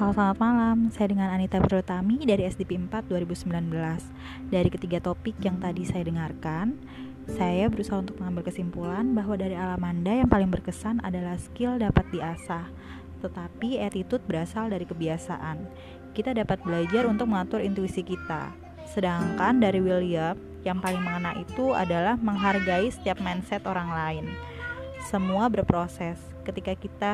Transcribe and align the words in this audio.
Halo 0.00 0.16
selamat 0.16 0.40
malam, 0.40 0.78
saya 0.88 1.12
dengan 1.12 1.28
Anita 1.28 1.60
Protami 1.60 2.24
dari 2.24 2.48
SDP 2.48 2.88
4 2.88 3.04
2019 3.12 3.52
Dari 4.48 4.68
ketiga 4.72 4.96
topik 4.96 5.36
yang 5.44 5.60
tadi 5.60 5.84
saya 5.84 6.08
dengarkan 6.08 6.72
Saya 7.28 7.68
berusaha 7.68 8.00
untuk 8.00 8.16
mengambil 8.16 8.48
kesimpulan 8.48 9.12
bahwa 9.12 9.36
dari 9.36 9.52
Alamanda 9.52 10.08
yang 10.08 10.24
paling 10.24 10.48
berkesan 10.48 11.04
adalah 11.04 11.36
skill 11.36 11.76
dapat 11.76 12.08
diasah. 12.16 12.72
Tetapi 13.20 13.76
attitude 13.84 14.24
berasal 14.24 14.72
dari 14.72 14.88
kebiasaan. 14.88 15.68
Kita 16.16 16.32
dapat 16.32 16.64
belajar 16.64 17.04
untuk 17.04 17.28
mengatur 17.28 17.60
intuisi 17.60 18.00
kita. 18.00 18.56
Sedangkan 18.88 19.60
dari 19.60 19.84
William 19.84 20.32
yang 20.64 20.80
paling 20.80 21.04
mengena 21.04 21.36
itu 21.36 21.76
adalah 21.76 22.16
menghargai 22.16 22.88
setiap 22.88 23.20
mindset 23.20 23.68
orang 23.68 23.92
lain 23.92 24.24
semua 25.00 25.48
berproses. 25.48 26.20
Ketika 26.44 26.76
kita 26.76 27.10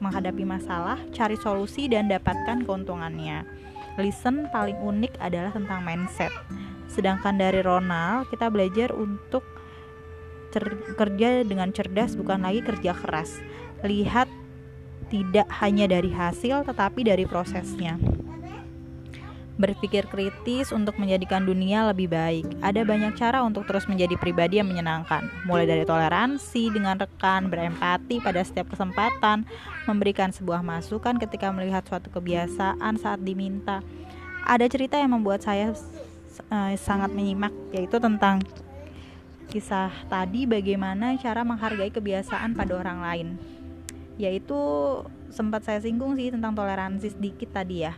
menghadapi 0.00 0.44
masalah, 0.44 1.00
cari 1.12 1.36
solusi 1.40 1.88
dan 1.88 2.08
dapatkan 2.08 2.64
keuntungannya. 2.64 3.44
Listen 4.00 4.48
paling 4.48 4.76
unik 4.80 5.20
adalah 5.20 5.52
tentang 5.52 5.84
mindset. 5.84 6.32
Sedangkan 6.88 7.36
dari 7.36 7.60
Ronald, 7.60 8.28
kita 8.32 8.48
belajar 8.48 8.92
untuk 8.92 9.44
kerja 11.00 11.44
dengan 11.44 11.72
cerdas 11.72 12.12
bukan 12.16 12.44
lagi 12.44 12.60
kerja 12.60 12.92
keras. 12.92 13.40
Lihat 13.84 14.28
tidak 15.12 15.48
hanya 15.60 15.88
dari 15.88 16.08
hasil 16.08 16.64
tetapi 16.64 17.04
dari 17.04 17.28
prosesnya 17.28 18.00
berpikir 19.60 20.08
kritis 20.08 20.72
untuk 20.72 20.96
menjadikan 20.96 21.44
dunia 21.44 21.84
lebih 21.92 22.08
baik. 22.08 22.48
Ada 22.64 22.88
banyak 22.88 23.12
cara 23.20 23.44
untuk 23.44 23.68
terus 23.68 23.84
menjadi 23.84 24.16
pribadi 24.16 24.56
yang 24.60 24.68
menyenangkan, 24.68 25.28
mulai 25.44 25.68
dari 25.68 25.84
toleransi 25.84 26.72
dengan 26.72 26.96
rekan, 26.96 27.52
berempati 27.52 28.24
pada 28.24 28.40
setiap 28.40 28.72
kesempatan, 28.72 29.44
memberikan 29.84 30.32
sebuah 30.32 30.64
masukan 30.64 31.20
ketika 31.20 31.52
melihat 31.52 31.84
suatu 31.84 32.08
kebiasaan 32.08 32.96
saat 32.96 33.20
diminta. 33.20 33.84
Ada 34.42 34.66
cerita 34.72 34.96
yang 34.96 35.12
membuat 35.20 35.44
saya 35.44 35.76
uh, 36.48 36.72
sangat 36.80 37.12
menyimak, 37.12 37.52
yaitu 37.76 38.00
tentang 38.00 38.40
kisah 39.52 39.92
tadi 40.08 40.48
bagaimana 40.48 41.12
cara 41.20 41.44
menghargai 41.44 41.92
kebiasaan 41.92 42.56
pada 42.56 42.72
orang 42.72 42.98
lain. 43.04 43.28
Yaitu 44.16 44.56
sempat 45.28 45.64
saya 45.64 45.80
singgung 45.80 46.16
sih 46.16 46.32
tentang 46.32 46.56
toleransi 46.56 47.16
sedikit 47.16 47.52
tadi 47.56 47.84
ya 47.84 47.96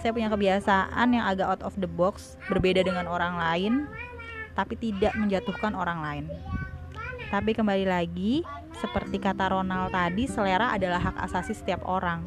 saya 0.00 0.12
punya 0.12 0.28
kebiasaan 0.28 1.08
yang 1.12 1.24
agak 1.24 1.46
out 1.48 1.62
of 1.64 1.74
the 1.80 1.88
box, 1.88 2.36
berbeda 2.46 2.84
dengan 2.84 3.08
orang 3.08 3.36
lain, 3.36 3.72
tapi 4.52 4.76
tidak 4.76 5.16
menjatuhkan 5.16 5.72
orang 5.72 5.98
lain. 6.00 6.24
Tapi 7.26 7.56
kembali 7.56 7.86
lagi, 7.88 8.46
seperti 8.78 9.18
kata 9.18 9.50
Ronald 9.50 9.90
tadi, 9.90 10.28
selera 10.30 10.76
adalah 10.76 11.00
hak 11.00 11.16
asasi 11.26 11.56
setiap 11.56 11.82
orang. 11.88 12.22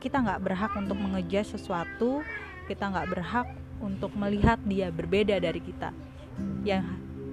Kita 0.00 0.22
nggak 0.22 0.40
berhak 0.40 0.72
untuk 0.78 0.96
mengejar 0.96 1.44
sesuatu, 1.44 2.22
kita 2.70 2.88
nggak 2.88 3.08
berhak 3.12 3.48
untuk 3.82 4.14
melihat 4.16 4.56
dia 4.64 4.88
berbeda 4.88 5.36
dari 5.36 5.60
kita. 5.60 5.92
Yang 6.64 6.86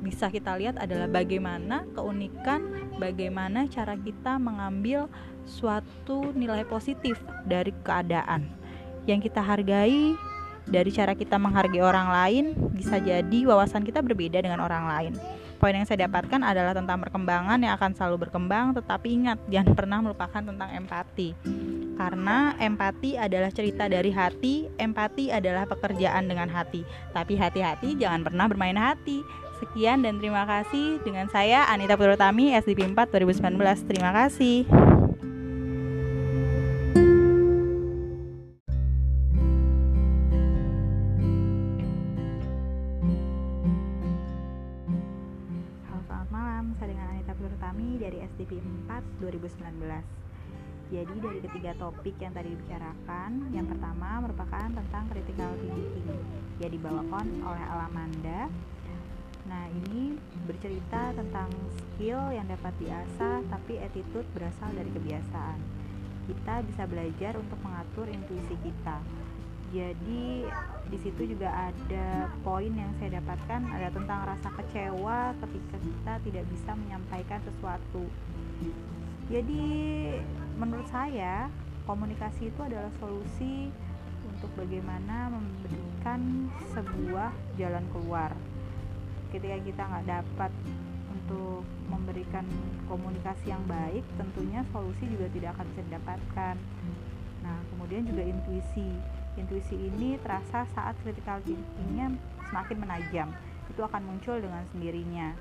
bisa 0.04 0.28
kita 0.28 0.60
lihat 0.60 0.76
adalah 0.76 1.08
bagaimana 1.08 1.88
keunikan, 1.96 2.92
bagaimana 3.00 3.64
cara 3.72 3.96
kita 3.96 4.36
mengambil 4.36 5.08
suatu 5.48 6.36
nilai 6.36 6.68
positif 6.68 7.16
dari 7.48 7.72
keadaan 7.84 8.63
yang 9.08 9.20
kita 9.20 9.44
hargai 9.44 10.16
dari 10.64 10.92
cara 10.96 11.12
kita 11.12 11.36
menghargai 11.36 11.84
orang 11.84 12.08
lain 12.08 12.46
bisa 12.72 13.00
jadi 13.00 13.40
wawasan 13.48 13.84
kita 13.84 14.00
berbeda 14.00 14.40
dengan 14.40 14.64
orang 14.64 14.88
lain. 14.88 15.14
Poin 15.64 15.72
yang 15.72 15.88
saya 15.88 16.12
dapatkan 16.12 16.44
adalah 16.44 16.76
tentang 16.76 17.00
perkembangan 17.08 17.56
yang 17.64 17.80
akan 17.80 17.96
selalu 17.96 18.28
berkembang, 18.28 18.76
tetapi 18.76 19.08
ingat 19.16 19.40
jangan 19.48 19.72
pernah 19.80 20.04
melupakan 20.04 20.44
tentang 20.44 20.70
empati. 20.76 21.32
Karena 21.96 22.52
empati 22.60 23.16
adalah 23.16 23.48
cerita 23.48 23.88
dari 23.88 24.12
hati, 24.12 24.68
empati 24.76 25.32
adalah 25.32 25.64
pekerjaan 25.64 26.28
dengan 26.28 26.52
hati. 26.52 26.84
Tapi 27.16 27.40
hati-hati 27.40 27.96
jangan 27.96 28.28
pernah 28.28 28.52
bermain 28.52 28.76
hati. 28.76 29.24
Sekian 29.64 30.04
dan 30.04 30.20
terima 30.20 30.44
kasih 30.44 31.00
dengan 31.08 31.32
saya 31.32 31.64
Anita 31.72 31.96
Purutami 31.96 32.52
SDP 32.60 32.84
4 32.92 33.08
2019. 33.08 33.88
Terima 33.88 34.12
kasih. 34.12 34.68
Dari 48.14 48.30
SDP 48.30 48.62
4 48.86 49.26
2019 49.26 50.94
jadi 50.94 51.16
dari 51.18 51.40
ketiga 51.42 51.74
topik 51.82 52.14
yang 52.22 52.38
tadi 52.38 52.54
dibicarakan 52.54 53.50
yang 53.50 53.66
pertama 53.66 54.22
merupakan 54.22 54.70
tentang 54.70 55.10
critical 55.10 55.50
thinking 55.58 56.22
yang 56.62 56.70
dibawakan 56.70 57.26
oleh 57.42 57.66
Alamanda. 57.66 58.46
Nah 59.50 59.66
ini 59.74 60.14
bercerita 60.46 61.18
tentang 61.18 61.50
skill 61.74 62.30
yang 62.30 62.46
dapat 62.46 62.78
diasah 62.78 63.42
tapi 63.50 63.82
attitude 63.82 64.30
berasal 64.38 64.70
dari 64.78 64.94
kebiasaan. 64.94 65.58
Kita 66.30 66.62
bisa 66.62 66.86
belajar 66.86 67.42
untuk 67.42 67.58
mengatur 67.66 68.06
intuisi 68.14 68.54
kita 68.62 69.02
jadi 69.74 70.46
di 70.94 70.98
situ 71.02 71.34
juga 71.34 71.50
ada 71.50 72.30
poin 72.46 72.70
yang 72.70 72.94
saya 73.02 73.18
dapatkan 73.18 73.62
ada 73.74 73.90
tentang 73.90 74.20
rasa 74.22 74.54
kecewa 74.62 75.34
ketika 75.42 75.78
kita 75.82 76.14
tidak 76.30 76.46
bisa 76.54 76.72
menyampaikan 76.78 77.42
sesuatu. 77.42 78.06
Jadi 79.34 79.66
menurut 80.62 80.86
saya 80.94 81.50
komunikasi 81.90 82.54
itu 82.54 82.62
adalah 82.62 82.94
solusi 83.02 83.74
untuk 84.30 84.54
bagaimana 84.54 85.34
memberikan 85.34 86.54
sebuah 86.78 87.34
jalan 87.58 87.82
keluar. 87.90 88.30
Ketika 89.34 89.58
kita 89.58 89.82
nggak 89.90 90.06
dapat 90.06 90.52
untuk 91.10 91.66
memberikan 91.90 92.46
komunikasi 92.86 93.50
yang 93.50 93.66
baik 93.66 94.06
tentunya 94.22 94.62
solusi 94.70 95.10
juga 95.10 95.26
tidak 95.34 95.58
akan 95.58 95.66
bisa 95.74 95.82
didapatkan. 95.90 96.56
Nah 97.42 97.58
kemudian 97.74 98.06
juga 98.06 98.22
intuisi 98.22 99.02
Intuisi 99.34 99.74
ini 99.74 100.16
terasa 100.22 100.66
saat 100.78 100.94
critical 101.02 101.42
thinkingnya 101.42 102.14
semakin 102.50 102.78
menajam. 102.78 103.30
Itu 103.72 103.82
akan 103.82 104.02
muncul 104.06 104.38
dengan 104.38 104.62
sendirinya. 104.70 105.34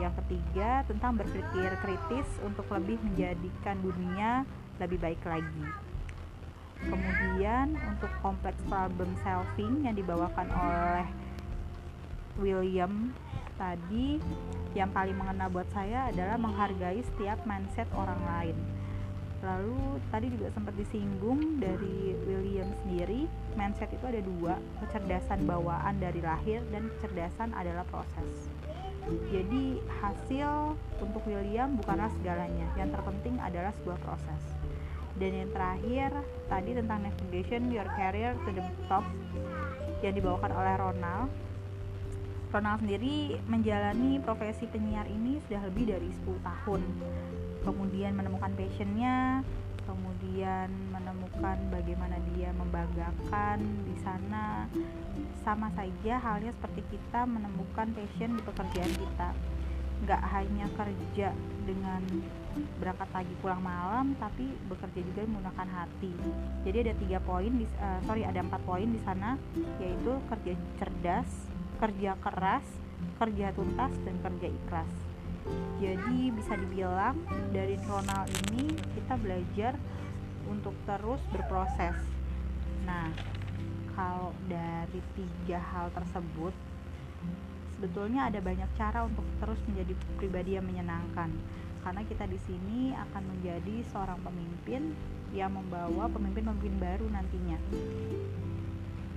Yang 0.00 0.24
ketiga, 0.24 0.82
tentang 0.88 1.20
berpikir 1.20 1.70
kritis 1.84 2.26
untuk 2.42 2.66
lebih 2.72 2.98
menjadikan 3.04 3.78
dunia 3.78 4.42
lebih 4.82 4.98
baik 4.98 5.22
lagi. 5.22 5.66
Kemudian 6.82 7.78
untuk 7.78 8.10
kompleks 8.18 8.58
problem 8.66 9.14
solving 9.22 9.86
yang 9.86 9.94
dibawakan 9.94 10.50
oleh 10.50 11.06
William 12.42 13.14
tadi 13.54 14.18
yang 14.74 14.90
paling 14.90 15.14
mengena 15.14 15.46
buat 15.46 15.68
saya 15.70 16.10
adalah 16.10 16.34
menghargai 16.40 17.04
setiap 17.14 17.38
mindset 17.46 17.86
orang 17.94 18.18
lain 18.26 18.56
lalu 19.42 19.98
tadi 20.14 20.30
juga 20.30 20.54
sempat 20.54 20.74
disinggung 20.78 21.58
dari 21.58 22.14
William 22.30 22.70
sendiri 22.86 23.26
mindset 23.58 23.90
itu 23.90 24.06
ada 24.06 24.22
dua 24.22 24.54
kecerdasan 24.86 25.42
bawaan 25.44 25.98
dari 25.98 26.22
lahir 26.22 26.62
dan 26.70 26.86
kecerdasan 26.96 27.50
adalah 27.58 27.82
proses. 27.90 28.46
Jadi 29.34 29.82
hasil 29.98 30.78
untuk 31.02 31.26
William 31.26 31.74
bukanlah 31.74 32.06
segalanya 32.22 32.70
yang 32.78 32.94
terpenting 32.94 33.34
adalah 33.42 33.74
sebuah 33.82 33.98
proses. 33.98 34.42
Dan 35.18 35.34
yang 35.34 35.50
terakhir 35.50 36.10
tadi 36.46 36.70
tentang 36.78 37.02
navigation 37.02 37.68
your 37.74 37.86
career 37.98 38.38
to 38.46 38.50
the 38.54 38.64
top 38.86 39.02
yang 40.06 40.14
dibawakan 40.14 40.54
oleh 40.54 40.74
Ronald 40.78 41.28
Ronald 42.52 42.84
sendiri 42.84 43.40
menjalani 43.48 44.20
profesi 44.20 44.68
penyiar 44.68 45.08
ini 45.08 45.40
sudah 45.48 45.64
lebih 45.72 45.88
dari 45.88 46.12
10 46.12 46.36
tahun. 46.44 46.84
Kemudian 47.64 48.12
menemukan 48.12 48.52
passionnya 48.52 49.40
kemudian 49.82 50.70
menemukan 50.94 51.58
bagaimana 51.72 52.14
dia 52.32 52.52
membanggakan 52.54 53.58
di 53.88 53.96
sana. 54.04 54.68
Sama 55.42 55.72
saja 55.74 56.20
halnya 56.22 56.52
seperti 56.54 56.84
kita 56.92 57.24
menemukan 57.24 57.88
passion 57.96 58.36
di 58.36 58.42
pekerjaan 58.44 58.92
kita. 59.00 59.28
Nggak 60.04 60.22
hanya 60.36 60.66
kerja 60.76 61.28
dengan 61.64 62.04
berangkat 62.78 63.08
pagi 63.16 63.34
pulang 63.40 63.64
malam 63.64 64.12
tapi 64.20 64.44
bekerja 64.68 65.00
juga 65.00 65.24
menggunakan 65.24 65.68
hati. 65.72 66.12
Jadi 66.68 66.76
ada 66.84 66.94
tiga 67.00 67.18
poin 67.24 67.52
uh, 67.80 68.00
sorry 68.04 68.28
ada 68.28 68.44
empat 68.44 68.60
poin 68.68 68.86
di 68.86 69.00
sana 69.00 69.40
yaitu 69.80 70.20
kerja 70.28 70.52
cerdas 70.76 71.51
kerja 71.82 72.14
keras 72.22 72.62
kerja 73.18 73.50
tuntas 73.54 73.90
dan 74.06 74.14
kerja 74.22 74.48
ikhlas. 74.50 74.92
Jadi 75.82 76.30
bisa 76.30 76.54
dibilang 76.54 77.18
dari 77.50 77.74
Ronald 77.82 78.30
ini 78.50 78.70
kita 78.94 79.18
belajar 79.18 79.74
untuk 80.46 80.74
terus 80.86 81.18
berproses. 81.34 81.98
Nah 82.86 83.10
kalau 83.98 84.30
dari 84.46 85.02
tiga 85.18 85.58
hal 85.58 85.90
tersebut 85.90 86.54
sebetulnya 87.74 88.30
ada 88.30 88.38
banyak 88.38 88.70
cara 88.78 89.02
untuk 89.02 89.26
terus 89.42 89.58
menjadi 89.66 89.92
pribadi 90.18 90.54
yang 90.54 90.66
menyenangkan. 90.66 91.30
Karena 91.82 92.06
kita 92.06 92.30
di 92.30 92.38
sini 92.46 92.94
akan 92.94 93.22
menjadi 93.26 93.82
seorang 93.90 94.22
pemimpin 94.22 94.94
yang 95.34 95.50
membawa 95.50 96.06
pemimpin-pemimpin 96.06 96.78
baru 96.78 97.10
nantinya. 97.10 97.58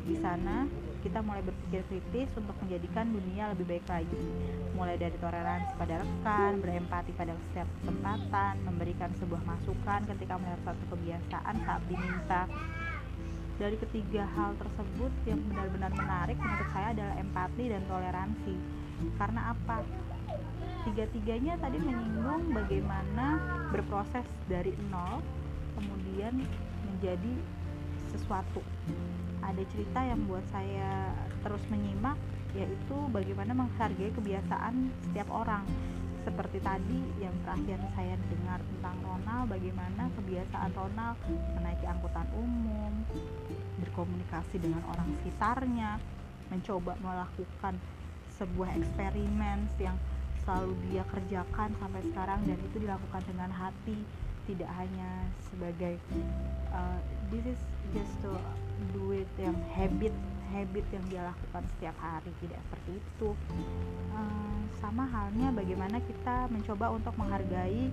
Di 0.05 0.17
sana 0.17 0.65
kita 1.05 1.21
mulai 1.21 1.45
berpikir 1.45 1.85
kritis 1.85 2.33
untuk 2.33 2.57
menjadikan 2.65 3.05
dunia 3.13 3.53
lebih 3.53 3.77
baik 3.77 3.85
lagi. 3.85 4.25
Mulai 4.73 4.97
dari 4.97 5.13
toleransi 5.21 5.71
pada 5.77 6.01
rekan, 6.01 6.51
berempati 6.65 7.11
pada 7.13 7.37
setiap 7.37 7.69
kesempatan, 7.77 8.53
memberikan 8.65 9.13
sebuah 9.21 9.45
masukan 9.45 10.01
ketika 10.09 10.33
melihat 10.41 10.59
suatu 10.65 10.83
kebiasaan 10.89 11.55
saat 11.61 11.81
diminta. 11.85 12.49
Dari 13.61 13.77
ketiga 13.77 14.25
hal 14.33 14.57
tersebut 14.57 15.13
yang 15.29 15.39
benar-benar 15.45 15.93
menarik 15.93 16.35
menurut 16.41 16.69
saya 16.73 16.89
adalah 16.97 17.15
empati 17.21 17.63
dan 17.69 17.81
toleransi. 17.85 18.55
Karena 19.21 19.41
apa? 19.53 19.77
Tiga-tiganya 20.89 21.53
tadi 21.61 21.77
menyinggung 21.79 22.49
bagaimana 22.49 23.37
berproses 23.69 24.25
dari 24.49 24.73
nol 24.89 25.21
kemudian 25.77 26.33
menjadi 26.89 27.33
sesuatu 28.09 28.61
ada 29.45 29.63
cerita 29.69 29.99
yang 30.01 30.25
buat 30.25 30.43
saya 30.49 31.13
terus 31.45 31.61
menyimak 31.69 32.17
yaitu 32.55 32.97
bagaimana 33.11 33.51
menghargai 33.51 34.09
kebiasaan 34.15 34.89
setiap 35.05 35.27
orang. 35.29 35.67
Seperti 36.25 36.57
tadi 36.57 36.99
yang 37.21 37.35
terakhir 37.45 37.77
saya 37.93 38.17
dengar 38.17 38.57
tentang 38.57 38.97
Ronald 39.05 39.45
bagaimana 39.45 40.09
kebiasaan 40.17 40.71
Ronald 40.73 41.17
menaiki 41.53 41.85
angkutan 41.85 42.25
umum 42.33 43.05
berkomunikasi 43.85 44.57
dengan 44.57 44.81
orang 44.89 45.05
sekitarnya 45.21 46.01
mencoba 46.49 46.97
melakukan 46.97 47.77
sebuah 48.41 48.73
eksperimen 48.73 49.69
yang 49.77 49.97
selalu 50.41 50.73
dia 50.89 51.05
kerjakan 51.09 51.73
sampai 51.77 52.01
sekarang 52.09 52.39
dan 52.45 52.57
itu 52.57 52.77
dilakukan 52.81 53.21
dengan 53.29 53.49
hati 53.53 53.97
tidak 54.45 54.69
hanya 54.77 55.25
sebagai 55.49 55.97
uh, 56.69 57.01
this 57.31 57.45
is 57.45 57.61
just 57.93 58.13
to 58.21 58.31
do 58.93 59.15
yang 59.39 59.55
habit 59.73 60.13
habit 60.53 60.85
yang 60.93 61.05
dia 61.09 61.21
lakukan 61.25 61.63
setiap 61.75 61.95
hari 61.99 62.31
tidak 62.39 62.59
seperti 62.69 62.91
itu. 63.01 63.29
Uh, 64.13 64.61
sama 64.79 65.03
halnya 65.09 65.51
bagaimana 65.51 65.97
kita 65.99 66.47
mencoba 66.53 66.95
untuk 66.95 67.13
menghargai 67.17 67.89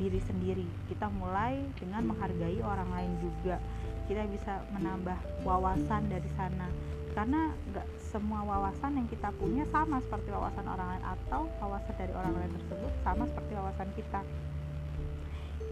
diri 0.00 0.20
sendiri. 0.24 0.66
Kita 0.88 1.12
mulai 1.12 1.60
dengan 1.76 2.08
menghargai 2.10 2.58
orang 2.64 2.88
lain 2.90 3.12
juga. 3.20 3.60
Kita 4.08 4.26
bisa 4.26 4.64
menambah 4.74 5.44
wawasan 5.44 6.08
dari 6.08 6.26
sana. 6.34 6.66
Karena 7.12 7.52
nggak 7.70 7.86
semua 8.00 8.40
wawasan 8.40 8.96
yang 8.96 9.08
kita 9.12 9.28
punya 9.36 9.68
sama 9.68 10.00
seperti 10.00 10.32
wawasan 10.32 10.64
orang 10.64 10.96
lain 10.96 11.04
atau 11.04 11.44
wawasan 11.60 11.94
dari 12.00 12.12
orang 12.16 12.32
lain 12.40 12.52
tersebut 12.56 12.92
sama 13.04 13.28
seperti 13.28 13.52
wawasan 13.52 13.88
kita. 13.92 14.20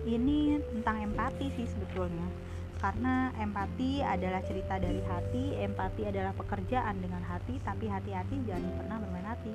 Ini 0.05 0.61
tentang 0.77 0.97
empati 1.01 1.49
sih 1.57 1.67
sebetulnya 1.69 2.50
karena 2.81 3.29
empati 3.37 4.01
adalah 4.01 4.41
cerita 4.41 4.81
dari 4.81 5.05
hati, 5.05 5.53
empati 5.61 6.09
adalah 6.09 6.33
pekerjaan 6.33 6.97
dengan 7.05 7.21
hati, 7.29 7.61
tapi 7.61 7.85
hati-hati 7.93 8.41
jangan 8.49 8.73
pernah 8.81 8.97
bermain 8.97 9.29
hati. 9.29 9.53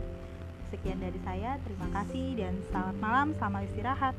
Sekian 0.69 1.01
dari 1.01 1.17
saya, 1.25 1.57
terima 1.65 1.89
kasih 1.89 2.37
dan 2.37 2.53
selamat 2.69 2.95
malam, 3.01 3.27
selamat 3.33 3.61
istirahat. 3.73 4.15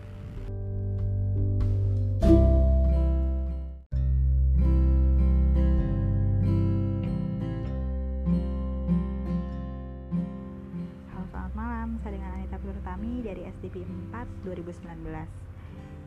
Halo 11.14 11.25
selamat 11.31 11.55
malam, 11.55 11.88
saya 12.02 12.19
dengan 12.19 12.31
Anita 12.43 12.59
Purutami 12.59 13.23
dari 13.23 13.47
SDP 13.47 13.87
4 14.11 14.50
2019. 14.50 15.46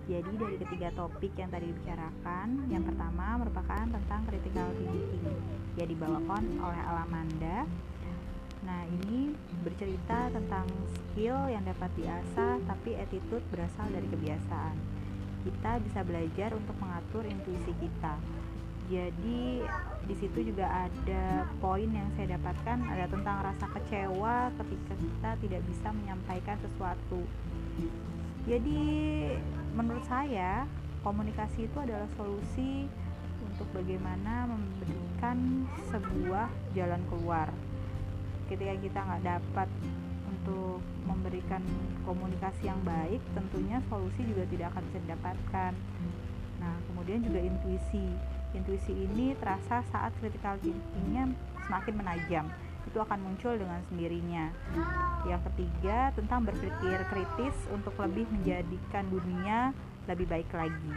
Jadi 0.10 0.42
dari 0.42 0.58
ketiga 0.58 0.90
topik 0.98 1.38
yang 1.38 1.54
tadi 1.54 1.70
dibicarakan, 1.70 2.66
yang 2.74 2.82
pertama 2.82 3.46
merupakan 3.46 3.86
tentang 3.86 4.26
critical 4.26 4.74
thinking 4.74 5.38
yang 5.78 5.86
dibawakan 5.86 6.44
oleh 6.58 6.82
Alamanda. 6.82 7.70
Nah, 8.66 8.82
ini 8.90 9.38
bercerita 9.62 10.34
tentang 10.34 10.66
skill 10.98 11.38
yang 11.54 11.62
dapat 11.62 11.94
diasah 11.94 12.58
tapi 12.66 12.98
attitude 12.98 13.46
berasal 13.54 13.86
dari 13.94 14.10
kebiasaan. 14.10 14.76
Kita 15.46 15.78
bisa 15.78 16.02
belajar 16.02 16.58
untuk 16.58 16.74
mengatur 16.82 17.30
intuisi 17.30 17.70
kita. 17.78 18.18
Jadi 18.90 19.62
di 20.10 20.16
situ 20.18 20.40
juga 20.42 20.90
ada 20.90 21.46
poin 21.62 21.86
yang 21.86 22.10
saya 22.18 22.34
dapatkan 22.34 22.82
ada 22.82 23.06
tentang 23.06 23.38
rasa 23.46 23.66
kecewa 23.78 24.50
ketika 24.58 24.94
kita 24.98 25.30
tidak 25.46 25.62
bisa 25.70 25.88
menyampaikan 25.94 26.58
sesuatu. 26.66 27.22
Jadi 28.50 28.82
menurut 30.00 30.16
saya 30.16 30.64
komunikasi 31.04 31.68
itu 31.68 31.76
adalah 31.76 32.08
solusi 32.16 32.88
untuk 33.44 33.68
bagaimana 33.76 34.48
memberikan 34.48 35.68
sebuah 35.92 36.48
jalan 36.72 37.04
keluar. 37.12 37.52
Ketika 38.48 38.80
kita 38.80 38.96
nggak 38.96 39.24
dapat 39.28 39.68
untuk 40.32 40.80
memberikan 41.04 41.60
komunikasi 42.08 42.72
yang 42.72 42.80
baik 42.88 43.20
tentunya 43.36 43.84
solusi 43.92 44.24
juga 44.24 44.48
tidak 44.48 44.72
akan 44.72 44.84
bisa 44.88 45.00
didapatkan. 45.04 45.72
Nah 46.64 46.76
kemudian 46.88 47.20
juga 47.20 47.44
intuisi. 47.44 48.08
Intuisi 48.56 48.96
ini 48.96 49.36
terasa 49.36 49.84
saat 49.92 50.16
critical 50.24 50.56
thinkingnya 50.64 51.36
semakin 51.68 51.94
menajam. 52.00 52.48
Itu 52.88 53.04
akan 53.04 53.20
muncul 53.20 53.60
dengan 53.60 53.84
sendirinya. 53.92 54.48
Yang 55.28 55.52
ketiga, 55.52 56.10
tentang 56.16 56.48
berpikir 56.48 56.98
kritis 57.12 57.54
untuk 57.70 57.94
lebih 58.00 58.26
menjadikan 58.32 59.06
dunia 59.12 59.76
lebih 60.10 60.26
baik 60.26 60.50
lagi. 60.52 60.94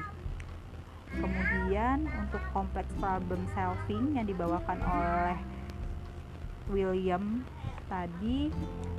Kemudian 1.13 2.09
untuk 2.09 2.41
kompleks 2.57 2.89
problem 2.97 3.45
solving 3.53 4.17
yang 4.17 4.25
dibawakan 4.25 4.81
oleh 4.81 5.39
William 6.73 7.45
tadi 7.93 8.49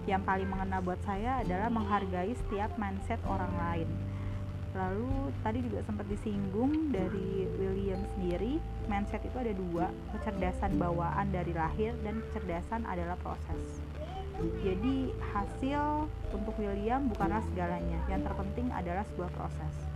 yang 0.06 0.22
paling 0.22 0.46
mengena 0.46 0.78
buat 0.78 1.02
saya 1.02 1.42
adalah 1.42 1.74
menghargai 1.74 2.38
setiap 2.46 2.70
mindset 2.78 3.18
orang 3.26 3.50
lain. 3.58 3.90
Lalu 4.78 5.34
tadi 5.42 5.66
juga 5.66 5.82
sempat 5.86 6.06
disinggung 6.10 6.94
dari 6.94 7.50
William 7.58 8.02
sendiri 8.14 8.62
mindset 8.86 9.22
itu 9.26 9.38
ada 9.38 9.54
dua 9.54 9.90
kecerdasan 10.14 10.78
bawaan 10.78 11.34
dari 11.34 11.54
lahir 11.54 11.98
dan 12.06 12.22
kecerdasan 12.30 12.86
adalah 12.86 13.18
proses. 13.26 13.82
Jadi 14.66 15.14
hasil 15.34 16.10
untuk 16.34 16.58
William 16.58 17.06
bukanlah 17.10 17.42
segalanya 17.54 18.02
yang 18.10 18.22
terpenting 18.26 18.70
adalah 18.74 19.06
sebuah 19.14 19.30
proses 19.38 19.93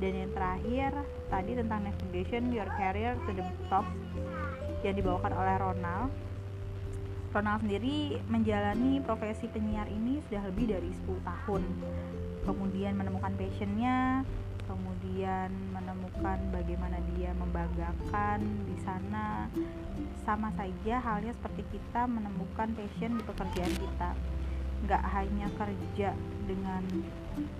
dan 0.00 0.12
yang 0.12 0.32
terakhir 0.32 0.90
tadi 1.28 1.52
tentang 1.56 1.80
navigation 1.84 2.52
your 2.52 2.68
career 2.76 3.16
to 3.28 3.30
the 3.36 3.44
top 3.68 3.86
yang 4.86 4.94
dibawakan 4.96 5.32
oleh 5.32 5.54
Ronald. 5.60 6.10
Ronald 7.32 7.60
sendiri 7.64 8.20
menjalani 8.28 9.00
profesi 9.00 9.48
penyiar 9.48 9.88
ini 9.88 10.20
sudah 10.28 10.42
lebih 10.52 10.76
dari 10.76 10.90
10 10.92 11.16
tahun. 11.24 11.62
Kemudian 12.44 12.92
menemukan 12.98 13.32
passionnya 13.38 14.26
kemudian 14.72 15.50
menemukan 15.74 16.38
bagaimana 16.54 16.98
dia 17.14 17.34
membanggakan 17.36 18.40
di 18.64 18.76
sana. 18.80 19.50
Sama 20.22 20.54
saja 20.54 21.02
halnya 21.02 21.34
seperti 21.34 21.66
kita 21.74 22.06
menemukan 22.06 22.70
passion 22.72 23.18
di 23.18 23.22
pekerjaan 23.26 23.74
kita. 23.74 24.10
Nggak 24.86 25.04
hanya 25.12 25.46
kerja 25.58 26.10
dengan 26.46 26.82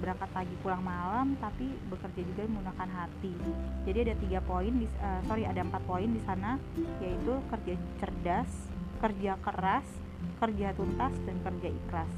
berangkat 0.00 0.29
pagi 0.33 0.55
pulang 0.61 0.85
malam 0.85 1.35
tapi 1.41 1.73
bekerja 1.88 2.21
juga 2.23 2.43
menggunakan 2.49 2.91
hati. 2.93 3.33
Jadi 3.88 3.99
ada 4.09 4.14
tiga 4.21 4.38
poin 4.45 4.73
di, 4.73 4.87
uh, 5.00 5.21
sorry 5.25 5.49
ada 5.49 5.64
empat 5.64 5.83
poin 5.88 6.09
di 6.09 6.21
sana 6.25 6.61
yaitu 7.00 7.33
kerja 7.49 7.75
cerdas 8.00 8.50
kerja 9.02 9.35
keras 9.43 9.87
kerja 10.38 10.71
tuntas 10.79 11.14
dan 11.26 11.37
kerja 11.43 11.69
ikhlas. 11.71 12.12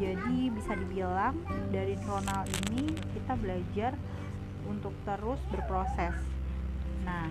Jadi 0.00 0.48
bisa 0.48 0.72
dibilang 0.72 1.36
dari 1.68 1.94
Ronald 2.08 2.48
ini 2.68 2.96
kita 3.12 3.36
belajar 3.36 3.92
untuk 4.64 4.96
terus 5.04 5.40
berproses. 5.52 6.16
Nah 7.04 7.28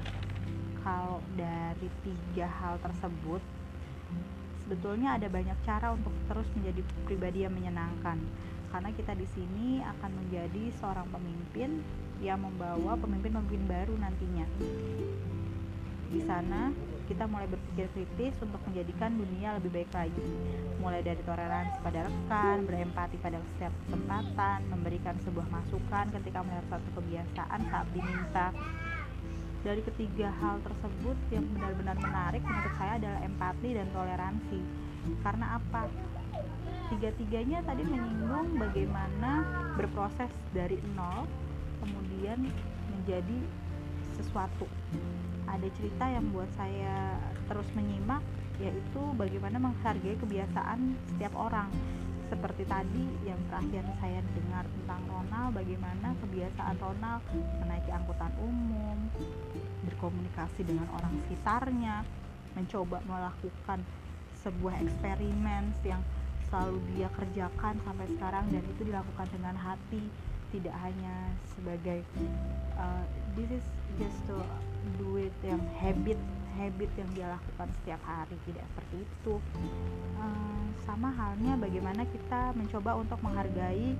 kalau 0.85 1.19
dari 1.33 1.89
tiga 2.05 2.47
hal 2.47 2.77
tersebut 2.79 3.41
sebetulnya 4.63 5.17
ada 5.17 5.25
banyak 5.25 5.57
cara 5.65 5.97
untuk 5.97 6.13
terus 6.29 6.45
menjadi 6.53 6.81
pribadi 7.09 7.41
yang 7.41 7.53
menyenangkan 7.57 8.21
karena 8.69 8.89
kita 8.93 9.13
di 9.17 9.27
sini 9.33 9.81
akan 9.81 10.11
menjadi 10.13 10.63
seorang 10.77 11.09
pemimpin 11.09 11.81
yang 12.21 12.41
membawa 12.41 12.93
pemimpin-pemimpin 12.99 13.63
baru 13.65 13.93
nantinya 13.97 14.45
di 16.09 16.25
sana 16.25 16.73
kita 17.05 17.25
mulai 17.25 17.49
berpikir 17.49 17.89
kritis 17.93 18.37
untuk 18.41 18.61
menjadikan 18.69 19.13
dunia 19.17 19.57
lebih 19.57 19.81
baik 19.81 19.89
lagi. 19.93 20.25
Mulai 20.77 21.01
dari 21.01 21.21
toleransi 21.25 21.77
pada 21.81 22.05
rekan, 22.05 22.57
berempati 22.69 23.17
pada 23.17 23.41
setiap 23.41 23.73
kesempatan, 23.85 24.57
memberikan 24.69 25.17
sebuah 25.25 25.49
masukan 25.49 26.05
ketika 26.13 26.45
melihat 26.45 26.65
suatu 26.69 26.89
kebiasaan 27.01 27.59
saat 27.73 27.87
diminta. 27.97 28.53
Dari 29.65 29.81
ketiga 29.85 30.29
hal 30.37 30.61
tersebut 30.61 31.17
yang 31.33 31.45
benar-benar 31.53 31.97
menarik 31.97 32.41
menurut 32.45 32.73
saya 32.77 32.93
adalah 33.01 33.21
empati 33.25 33.69
dan 33.73 33.87
toleransi. 33.89 34.59
Karena 35.25 35.45
apa? 35.57 35.89
Tiga-tiganya 36.89 37.61
tadi 37.61 37.85
menyinggung 37.85 38.57
bagaimana 38.57 39.45
berproses 39.77 40.33
dari 40.51 40.81
nol 40.97 41.29
kemudian 41.85 42.49
menjadi 42.89 43.39
sesuatu. 44.17 44.65
Ada 45.45 45.69
cerita 45.77 46.05
yang 46.09 46.33
buat 46.33 46.49
saya 46.57 47.15
terus 47.47 47.69
menyimak 47.77 48.21
yaitu 48.59 49.01
bagaimana 49.15 49.55
menghargai 49.61 50.17
kebiasaan 50.19 50.97
setiap 51.07 51.33
orang. 51.37 51.71
Seperti 52.29 52.61
tadi 52.69 53.05
yang 53.25 53.41
terakhir 53.49 53.81
saya 53.97 54.21
dengar 54.37 54.65
tentang 54.69 55.01
Ronald 55.09 55.49
bagaimana 55.57 56.13
kebiasaan 56.21 56.77
Ronald 56.77 57.25
menaiki 57.57 57.89
angkutan 57.89 58.29
umum 58.37 58.97
berkomunikasi 59.89 60.61
dengan 60.61 60.85
orang 60.93 61.09
sekitarnya 61.25 62.05
mencoba 62.53 63.01
melakukan 63.09 63.81
sebuah 64.45 64.77
eksperimen 64.85 65.73
yang 65.81 66.05
selalu 66.49 66.81
dia 66.93 67.07
kerjakan 67.13 67.77
sampai 67.85 68.07
sekarang 68.09 68.45
dan 68.49 68.63
itu 68.65 68.81
dilakukan 68.89 69.27
dengan 69.29 69.55
hati 69.55 70.01
tidak 70.49 70.73
hanya 70.81 71.29
sebagai 71.53 72.01
uh, 72.73 73.05
this 73.37 73.49
is 73.53 73.65
just 74.01 74.17
to 74.25 74.37
do 74.97 75.21
it 75.21 75.33
yang 75.45 75.61
habit 75.77 76.17
habit 76.57 76.91
yang 76.99 77.09
dia 77.15 77.27
lakukan 77.31 77.71
setiap 77.79 78.01
hari 78.03 78.35
tidak 78.43 78.67
seperti 78.75 79.07
itu. 79.07 79.33
Uh, 80.19 80.65
sama 80.83 81.07
halnya 81.15 81.55
bagaimana 81.55 82.03
kita 82.03 82.51
mencoba 82.51 82.99
untuk 82.99 83.15
menghargai 83.23 83.95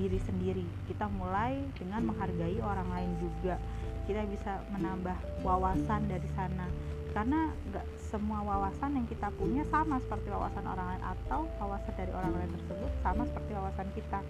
diri 0.00 0.20
sendiri. 0.24 0.64
Kita 0.88 1.10
mulai 1.12 1.60
dengan 1.76 2.08
menghargai 2.08 2.56
orang 2.64 2.88
lain 2.88 3.12
juga. 3.20 3.60
Kita 4.08 4.24
bisa 4.24 4.64
menambah 4.72 5.44
wawasan 5.44 6.08
dari 6.08 6.28
sana 6.32 6.64
karena 7.10 7.50
nggak 7.70 7.86
semua 8.10 8.42
wawasan 8.42 8.98
yang 8.98 9.06
kita 9.06 9.30
punya 9.38 9.62
sama 9.70 9.98
seperti 10.02 10.30
wawasan 10.30 10.66
orang 10.66 10.86
lain 10.94 11.04
atau 11.04 11.46
wawasan 11.62 11.94
dari 11.94 12.12
orang 12.14 12.32
lain 12.34 12.50
tersebut 12.58 12.90
sama 13.02 13.22
seperti 13.26 13.50
wawasan 13.54 13.88
kita. 13.94 14.20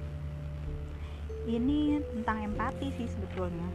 Ini 1.49 1.81
tentang 2.17 2.39
empati 2.53 2.89
sih 3.01 3.09
sebetulnya. 3.09 3.69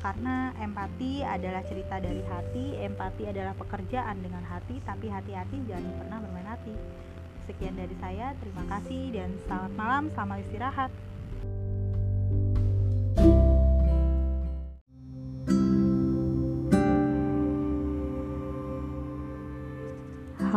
Karena 0.00 0.56
empati 0.56 1.20
adalah 1.20 1.60
cerita 1.68 2.00
dari 2.00 2.24
hati 2.24 2.80
empati 2.80 3.28
adalah 3.28 3.52
pekerjaan 3.52 4.24
dengan 4.24 4.40
hati 4.48 4.80
tapi 4.80 5.12
hati-hati 5.12 5.60
jangan 5.68 5.92
pernah 6.00 6.18
bermain 6.24 6.48
hati. 6.48 6.72
Sekian 7.44 7.76
dari 7.76 7.92
saya 8.00 8.32
terima 8.40 8.64
kasih 8.64 9.12
dan 9.12 9.36
selamat 9.44 9.72
malam 9.76 10.04
selamat 10.16 10.38
istirahat 10.48 10.90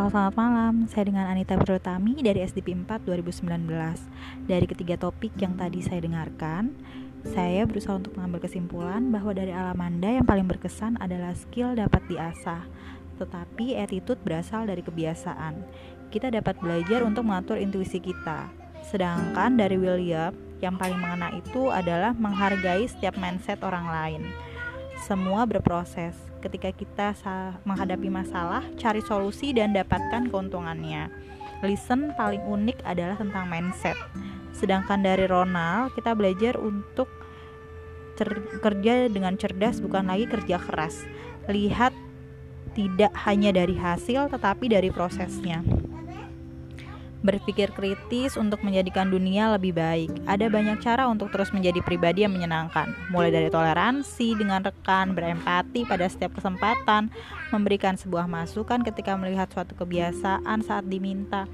Halo 0.04 0.20
selamat 0.20 0.36
malam, 0.36 0.74
saya 0.84 1.08
dengan 1.08 1.32
Anita 1.32 1.56
Protami 1.56 2.12
dari 2.20 2.44
SDP 2.44 2.76
4 2.76 3.08
2019 3.08 3.48
Dari 4.44 4.68
ketiga 4.68 5.00
topik 5.00 5.32
yang 5.40 5.56
tadi 5.56 5.80
saya 5.80 6.04
dengarkan 6.04 6.76
Saya 7.24 7.64
berusaha 7.64 7.96
untuk 7.96 8.12
mengambil 8.12 8.44
kesimpulan 8.44 9.08
bahwa 9.08 9.32
dari 9.32 9.48
Alamanda 9.48 10.12
yang 10.12 10.28
paling 10.28 10.44
berkesan 10.44 11.00
adalah 11.00 11.32
skill 11.32 11.72
dapat 11.72 12.04
diasah. 12.04 12.68
Tetapi 13.16 13.80
attitude 13.80 14.20
berasal 14.20 14.68
dari 14.68 14.84
kebiasaan. 14.84 15.64
Kita 16.12 16.28
dapat 16.28 16.60
belajar 16.60 17.00
untuk 17.00 17.24
mengatur 17.24 17.56
intuisi 17.56 17.96
kita. 17.96 18.52
Sedangkan 18.84 19.56
dari 19.56 19.80
William 19.80 20.36
yang 20.60 20.76
paling 20.76 21.00
mengena 21.00 21.32
itu 21.32 21.72
adalah 21.72 22.12
menghargai 22.12 22.84
setiap 22.92 23.16
mindset 23.16 23.64
orang 23.64 23.88
lain. 23.88 24.22
Semua 25.00 25.48
berproses. 25.48 26.33
Ketika 26.44 26.76
kita 26.76 27.16
menghadapi 27.64 28.12
masalah, 28.12 28.60
cari 28.76 29.00
solusi 29.00 29.56
dan 29.56 29.72
dapatkan 29.72 30.28
keuntungannya. 30.28 31.08
Listen 31.64 32.12
paling 32.20 32.44
unik 32.44 32.84
adalah 32.84 33.16
tentang 33.16 33.48
mindset. 33.48 33.96
Sedangkan 34.52 35.00
dari 35.00 35.24
Ronald, 35.24 35.96
kita 35.96 36.12
belajar 36.12 36.60
untuk 36.60 37.08
kerja 38.60 39.08
dengan 39.08 39.40
cerdas 39.40 39.80
bukan 39.80 40.04
lagi 40.04 40.28
kerja 40.28 40.60
keras. 40.60 41.08
Lihat 41.48 41.96
tidak 42.76 43.16
hanya 43.24 43.56
dari 43.56 43.80
hasil 43.80 44.28
tetapi 44.28 44.68
dari 44.68 44.92
prosesnya 44.92 45.64
berpikir 47.24 47.72
kritis 47.72 48.36
untuk 48.36 48.60
menjadikan 48.60 49.08
dunia 49.08 49.56
lebih 49.56 49.72
baik. 49.72 50.12
Ada 50.28 50.52
banyak 50.52 50.84
cara 50.84 51.08
untuk 51.08 51.32
terus 51.32 51.48
menjadi 51.56 51.80
pribadi 51.80 52.28
yang 52.28 52.36
menyenangkan, 52.36 52.92
mulai 53.08 53.32
dari 53.32 53.48
toleransi 53.48 54.36
dengan 54.36 54.60
rekan, 54.60 55.16
berempati 55.16 55.88
pada 55.88 56.04
setiap 56.04 56.36
kesempatan, 56.36 57.08
memberikan 57.48 57.96
sebuah 57.96 58.28
masukan 58.28 58.84
ketika 58.84 59.16
melihat 59.16 59.48
suatu 59.48 59.72
kebiasaan 59.72 60.60
saat 60.60 60.84
diminta. 60.84 61.48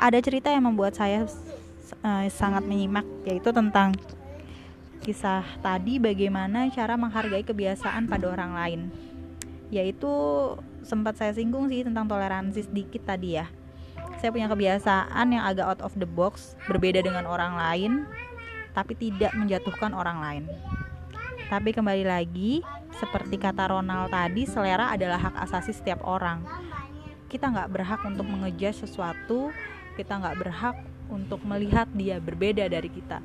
Ada 0.00 0.24
cerita 0.24 0.48
yang 0.48 0.64
membuat 0.72 0.96
saya 0.96 1.28
uh, 2.00 2.24
sangat 2.32 2.64
menyimak, 2.64 3.04
yaitu 3.28 3.52
tentang 3.52 3.92
kisah 5.04 5.44
tadi 5.60 6.00
bagaimana 6.00 6.72
cara 6.72 6.96
menghargai 6.96 7.44
kebiasaan 7.44 8.08
pada 8.08 8.32
orang 8.32 8.56
lain. 8.56 8.80
Yaitu 9.68 10.08
sempat 10.80 11.20
saya 11.20 11.36
singgung 11.36 11.68
sih 11.68 11.84
tentang 11.84 12.08
toleransi 12.08 12.64
sedikit 12.64 13.04
tadi 13.04 13.36
ya 13.36 13.46
saya 14.22 14.30
punya 14.30 14.46
kebiasaan 14.46 15.34
yang 15.34 15.42
agak 15.42 15.66
out 15.66 15.82
of 15.82 15.98
the 15.98 16.06
box, 16.06 16.54
berbeda 16.70 17.02
dengan 17.02 17.26
orang 17.26 17.58
lain, 17.58 17.92
tapi 18.70 18.94
tidak 18.94 19.34
menjatuhkan 19.34 19.90
orang 19.90 20.22
lain. 20.22 20.44
Tapi 21.50 21.74
kembali 21.74 22.06
lagi, 22.06 22.62
seperti 23.02 23.34
kata 23.34 23.74
Ronald 23.74 24.14
tadi, 24.14 24.46
selera 24.46 24.94
adalah 24.94 25.18
hak 25.18 25.42
asasi 25.42 25.74
setiap 25.74 26.06
orang. 26.06 26.38
Kita 27.26 27.50
nggak 27.50 27.74
berhak 27.74 27.98
untuk 28.06 28.22
mengejar 28.30 28.70
sesuatu, 28.70 29.50
kita 29.98 30.22
nggak 30.22 30.38
berhak 30.38 30.78
untuk 31.10 31.42
melihat 31.42 31.90
dia 31.90 32.22
berbeda 32.22 32.70
dari 32.70 32.94
kita. 32.94 33.18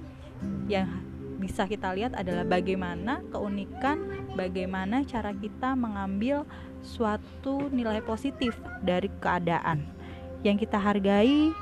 Yang 0.65 0.97
bisa 1.37 1.69
kita 1.69 1.93
lihat 1.93 2.17
adalah 2.17 2.41
bagaimana 2.41 3.21
keunikan, 3.29 4.01
bagaimana 4.33 5.05
cara 5.05 5.29
kita 5.29 5.77
mengambil 5.77 6.41
suatu 6.81 7.69
nilai 7.69 8.01
positif 8.01 8.57
dari 8.81 9.13
keadaan 9.21 9.96
yang 10.45 10.57
kita 10.57 10.77
hargai 10.77 11.53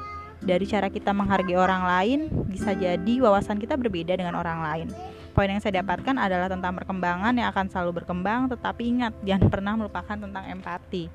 dari 0.43 0.65
cara 0.67 0.91
kita 0.91 1.11
menghargai 1.15 1.57
orang 1.57 1.83
lain 1.83 2.19
bisa 2.49 2.75
jadi 2.75 3.13
wawasan 3.23 3.57
kita 3.57 3.79
berbeda 3.79 4.13
dengan 4.15 4.35
orang 4.37 4.59
lain. 4.61 4.87
Poin 5.35 5.51
yang 5.51 5.59
saya 5.59 5.83
dapatkan 5.83 6.15
adalah 6.15 6.47
tentang 6.47 6.71
perkembangan 6.79 7.35
yang 7.35 7.51
akan 7.51 7.67
selalu 7.67 7.99
berkembang, 7.99 8.47
tetapi 8.47 8.87
ingat 8.87 9.11
jangan 9.27 9.51
pernah 9.51 9.73
melupakan 9.75 10.15
tentang 10.15 10.47
empati. 10.47 11.11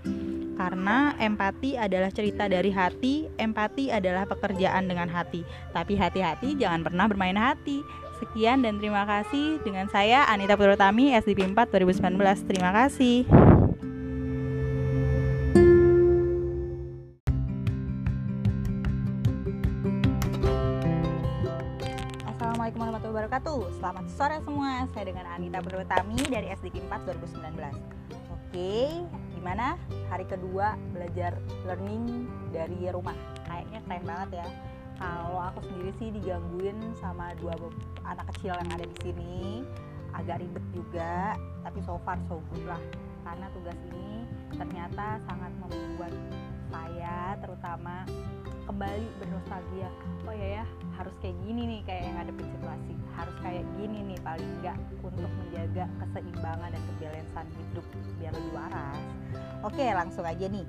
Karena 0.61 1.17
empati 1.17 1.81
adalah 1.81 2.13
cerita 2.13 2.45
dari 2.45 2.69
hati, 2.69 3.33
empati 3.41 3.89
adalah 3.89 4.29
pekerjaan 4.29 4.93
dengan 4.93 5.09
hati. 5.09 5.41
Tapi 5.73 5.97
hati-hati 5.97 6.53
jangan 6.61 6.85
pernah 6.85 7.09
bermain 7.09 7.41
hati. 7.41 7.81
Sekian 8.21 8.61
dan 8.61 8.77
terima 8.77 9.09
kasih 9.09 9.57
dengan 9.65 9.89
saya 9.89 10.29
Anita 10.29 10.53
Purutami 10.53 11.17
SDP 11.17 11.57
4 11.57 11.73
2019. 11.73 12.45
Terima 12.45 12.77
kasih. 12.77 13.25
Sore 24.21 24.37
semua. 24.45 24.85
Saya 24.93 25.09
dengan 25.09 25.25
Anita 25.33 25.65
Berwetami 25.65 26.21
dari 26.29 26.53
SDK 26.53 26.85
4 26.93 27.09
2019 27.25 27.57
Oke, 28.29 29.01
gimana? 29.33 29.81
Hari 30.13 30.29
kedua 30.29 30.77
belajar 30.93 31.41
learning 31.65 32.29
dari 32.53 32.85
rumah. 32.93 33.17
Kayaknya 33.49 33.81
keren 33.89 34.05
banget 34.05 34.45
ya. 34.45 34.47
Kalau 35.01 35.41
aku 35.41 35.65
sendiri 35.65 35.97
sih 35.97 36.13
digangguin 36.13 36.77
sama 37.01 37.33
dua 37.41 37.57
anak 38.05 38.29
kecil 38.37 38.53
yang 38.61 38.69
ada 38.69 38.85
di 38.85 38.97
sini. 39.01 39.65
Agak 40.13 40.45
ribet 40.45 40.65
juga 40.77 41.33
Tapi 41.65 41.81
so 41.81 41.97
far 42.05 42.21
so 42.29 42.45
good 42.53 42.69
lah. 42.69 42.83
Karena 43.25 43.49
tugas 43.57 43.79
ini 43.89 44.29
ternyata 44.53 45.17
sangat 45.25 45.53
membuat 45.65 46.13
saya 46.69 47.41
terutama 47.41 48.05
kembali 48.69 49.09
bernostalgia. 49.17 49.89
Oh 50.29 50.37
ya 50.37 50.61
ya 50.61 50.65
harus 50.69 50.80
kayak 51.21 51.37
gini 51.45 51.63
nih 51.69 51.81
kayak 51.85 52.03
yang 52.09 52.15
ngadepin 52.21 52.49
situasi. 52.59 52.95
Harus 53.15 53.37
kayak 53.45 53.65
gini 53.77 53.99
nih 54.13 54.19
paling 54.25 54.51
enggak 54.61 54.77
untuk 55.05 55.29
menjaga 55.29 55.85
keseimbangan 56.01 56.69
dan 56.73 56.83
kebalansan 56.89 57.47
hidup 57.53 57.87
biar 58.17 58.33
lebih 58.33 58.53
waras. 58.57 59.01
Oke 59.61 59.85
langsung 59.93 60.25
aja 60.25 60.47
nih. 60.49 60.67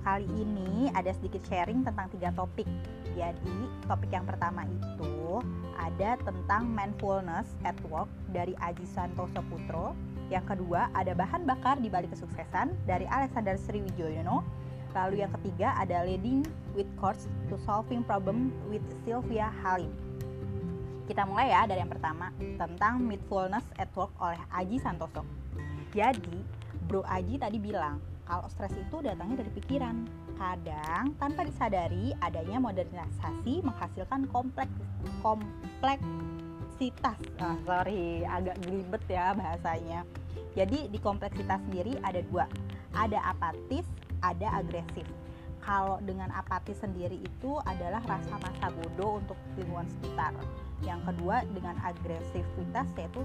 Kali 0.00 0.24
ini 0.32 0.88
ada 0.96 1.12
sedikit 1.12 1.44
sharing 1.44 1.84
tentang 1.84 2.08
tiga 2.08 2.32
topik. 2.32 2.64
Jadi 3.12 3.56
topik 3.84 4.08
yang 4.08 4.24
pertama 4.24 4.64
itu 4.64 5.44
ada 5.76 6.16
tentang 6.24 6.72
mindfulness 6.72 7.52
at 7.68 7.76
work 7.92 8.08
dari 8.32 8.56
Aji 8.64 8.88
Santoso 8.88 9.44
Putro. 9.52 9.92
Yang 10.32 10.56
kedua 10.56 10.88
ada 10.96 11.12
bahan 11.12 11.44
bakar 11.44 11.76
di 11.84 11.92
balik 11.92 12.16
kesuksesan 12.16 12.72
dari 12.88 13.04
Alexander 13.12 13.60
Sriwijoyono 13.60 14.40
Lalu 14.90 15.22
yang 15.22 15.30
ketiga 15.38 15.78
ada 15.78 16.02
Leading 16.02 16.42
with 16.74 16.90
Course 16.98 17.30
to 17.46 17.54
Solving 17.62 18.02
Problem 18.02 18.50
with 18.66 18.82
Sylvia 19.06 19.54
Halim. 19.62 19.94
Kita 21.06 21.26
mulai 21.26 21.50
ya 21.50 21.66
dari 21.66 21.82
yang 21.82 21.90
pertama 21.90 22.30
tentang 22.38 23.02
Mindfulness 23.02 23.66
at 23.78 23.90
Work 23.98 24.14
oleh 24.22 24.38
Aji 24.54 24.78
Santoso. 24.78 25.26
Jadi, 25.90 26.38
Bro 26.86 27.02
Aji 27.02 27.34
tadi 27.38 27.58
bilang 27.58 27.98
kalau 28.30 28.46
stres 28.46 28.70
itu 28.78 29.02
datangnya 29.02 29.42
dari 29.42 29.50
pikiran. 29.58 30.06
Kadang 30.38 31.18
tanpa 31.18 31.42
disadari 31.44 32.14
adanya 32.22 32.62
modernisasi 32.62 33.66
menghasilkan 33.66 34.30
kompleks 34.30 34.70
kompleksitas. 35.18 37.18
Ah, 37.42 37.58
sorry, 37.66 38.22
agak 38.22 38.62
gelibet 38.62 39.02
ya 39.10 39.34
bahasanya. 39.34 40.06
Jadi 40.54 40.86
di 40.88 40.98
kompleksitas 41.02 41.58
sendiri 41.66 41.98
ada 42.06 42.22
dua, 42.22 42.46
ada 42.94 43.18
apatis, 43.34 43.82
ada 44.20 44.60
agresif. 44.60 45.04
Kalau 45.60 46.00
dengan 46.00 46.32
apatis 46.32 46.80
sendiri 46.80 47.20
itu 47.20 47.60
adalah 47.68 48.00
rasa 48.08 48.40
masa 48.40 48.72
bodoh 48.72 49.20
untuk 49.20 49.36
lingkungan 49.60 49.88
sekitar. 50.00 50.32
Yang 50.80 51.00
kedua 51.12 51.44
dengan 51.52 51.76
agresivitas 51.84 52.88
yaitu 52.96 53.22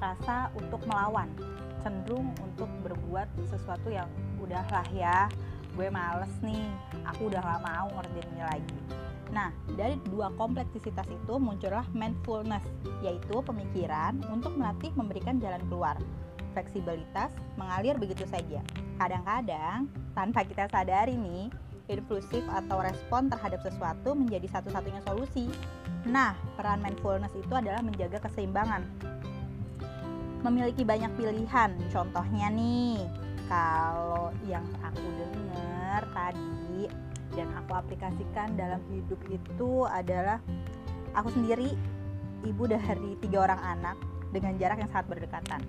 rasa 0.00 0.48
untuk 0.56 0.80
melawan, 0.88 1.28
cenderung 1.84 2.32
untuk 2.40 2.68
berbuat 2.80 3.28
sesuatu 3.52 3.92
yang 3.92 4.08
udahlah 4.40 4.88
ya, 4.96 5.28
gue 5.76 5.88
males 5.92 6.32
nih, 6.40 6.64
aku 7.04 7.28
udah 7.28 7.40
gak 7.44 7.62
mau 7.62 7.86
ngerjain 8.00 8.28
ini 8.32 8.44
lagi. 8.48 8.78
Nah, 9.34 9.50
dari 9.74 9.98
dua 10.08 10.30
kompleksitas 10.38 11.08
itu 11.10 11.34
muncullah 11.36 11.84
mindfulness, 11.90 12.64
yaitu 13.02 13.42
pemikiran 13.42 14.14
untuk 14.30 14.54
melatih 14.54 14.94
memberikan 14.94 15.42
jalan 15.42 15.60
keluar. 15.66 15.96
Fleksibilitas 16.54 17.34
mengalir 17.58 17.98
begitu 17.98 18.22
saja. 18.30 18.62
Kadang-kadang, 18.96 19.90
tanpa 20.14 20.46
kita 20.46 20.70
sadari 20.70 21.18
nih, 21.18 21.50
impulsif 21.90 22.40
atau 22.48 22.80
respon 22.80 23.28
terhadap 23.28 23.60
sesuatu 23.60 24.14
menjadi 24.16 24.48
satu-satunya 24.48 25.02
solusi. 25.04 25.50
Nah, 26.06 26.32
peran 26.56 26.80
mindfulness 26.80 27.34
itu 27.36 27.52
adalah 27.52 27.82
menjaga 27.82 28.22
keseimbangan. 28.22 28.86
Memiliki 30.46 30.86
banyak 30.86 31.10
pilihan, 31.16 31.70
contohnya 31.90 32.48
nih, 32.52 33.02
kalau 33.48 34.32
yang 34.48 34.64
aku 34.80 35.04
dengar 35.20 36.04
tadi 36.12 36.88
dan 37.34 37.48
aku 37.58 37.72
aplikasikan 37.74 38.54
dalam 38.54 38.80
hidup 38.92 39.20
itu 39.28 39.84
adalah 39.90 40.38
aku 41.18 41.28
sendiri 41.34 41.74
ibu 42.46 42.64
dari 42.68 43.16
tiga 43.24 43.50
orang 43.50 43.60
anak 43.60 43.96
dengan 44.30 44.54
jarak 44.60 44.78
yang 44.80 44.90
sangat 44.92 45.06
berdekatan 45.10 45.60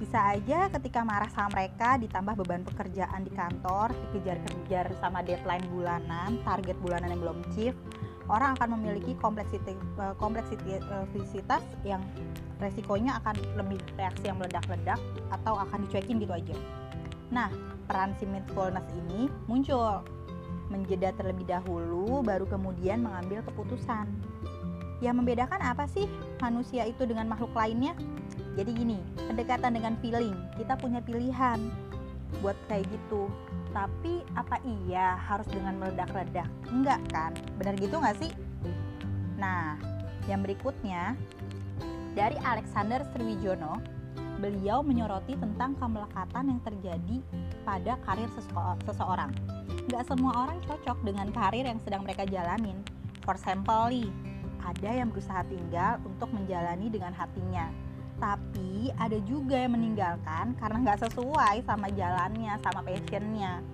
bisa 0.00 0.32
aja 0.32 0.72
ketika 0.72 1.04
marah 1.04 1.28
sama 1.28 1.60
mereka 1.60 2.00
ditambah 2.00 2.40
beban 2.40 2.64
pekerjaan 2.64 3.20
di 3.20 3.32
kantor, 3.36 3.92
dikejar-kejar 4.08 4.96
sama 4.96 5.20
deadline 5.20 5.62
bulanan, 5.68 6.40
target 6.40 6.72
bulanan 6.80 7.12
yang 7.12 7.20
belum 7.20 7.38
achieve, 7.52 7.76
orang 8.32 8.56
akan 8.56 8.80
memiliki 8.80 9.12
kompleksitas 9.20 9.76
eh, 11.60 11.84
yang 11.84 12.00
resikonya 12.56 13.20
akan 13.20 13.36
lebih 13.60 13.76
reaksi 14.00 14.24
yang 14.24 14.40
meledak-ledak 14.40 14.96
atau 15.36 15.60
akan 15.60 15.84
dicuekin 15.84 16.16
gitu 16.16 16.32
aja. 16.32 16.56
Nah, 17.28 17.52
peran 17.84 18.16
si 18.16 18.24
mindfulness 18.24 18.88
ini 18.96 19.28
muncul 19.44 20.00
menjeda 20.72 21.12
terlebih 21.12 21.44
dahulu 21.44 22.24
baru 22.24 22.48
kemudian 22.48 23.04
mengambil 23.04 23.44
keputusan. 23.44 24.08
Yang 25.00 25.14
membedakan 25.16 25.60
apa 25.60 25.84
sih 25.88 26.08
manusia 26.40 26.88
itu 26.88 27.04
dengan 27.04 27.28
makhluk 27.28 27.52
lainnya? 27.52 27.92
Jadi 28.60 28.76
gini, 28.76 29.00
pendekatan 29.16 29.72
dengan 29.72 29.96
feeling, 30.04 30.36
kita 30.60 30.76
punya 30.76 31.00
pilihan 31.00 31.56
buat 32.44 32.52
kayak 32.68 32.84
gitu. 32.92 33.32
Tapi 33.72 34.20
apa 34.36 34.60
iya 34.84 35.16
harus 35.16 35.48
dengan 35.48 35.80
meledak-ledak? 35.80 36.44
Enggak 36.68 37.00
kan? 37.08 37.32
Benar 37.56 37.80
gitu 37.80 37.96
nggak 37.96 38.20
sih? 38.20 38.28
Nah, 39.40 39.80
yang 40.28 40.44
berikutnya 40.44 41.16
dari 42.12 42.36
Alexander 42.44 43.00
Sriwijono, 43.16 43.80
beliau 44.44 44.84
menyoroti 44.84 45.40
tentang 45.40 45.72
kemelekatan 45.80 46.52
yang 46.52 46.60
terjadi 46.60 47.16
pada 47.64 47.96
karir 48.04 48.28
seseorang. 48.84 49.32
Nggak 49.88 50.04
semua 50.04 50.36
orang 50.36 50.60
cocok 50.68 51.00
dengan 51.00 51.32
karir 51.32 51.64
yang 51.64 51.80
sedang 51.80 52.04
mereka 52.04 52.28
jalanin. 52.28 52.76
For 53.24 53.40
example, 53.40 53.88
ada 54.60 54.90
yang 54.92 55.08
berusaha 55.08 55.48
tinggal 55.48 55.96
untuk 56.04 56.28
menjalani 56.28 56.92
dengan 56.92 57.16
hatinya 57.16 57.72
tapi 58.20 58.92
ada 59.00 59.16
juga 59.24 59.56
yang 59.56 59.74
meninggalkan 59.74 60.52
karena 60.60 60.76
nggak 60.84 61.08
sesuai 61.08 61.64
sama 61.64 61.88
jalannya 61.90 62.52
sama 62.60 62.84
passionnya. 62.84 63.64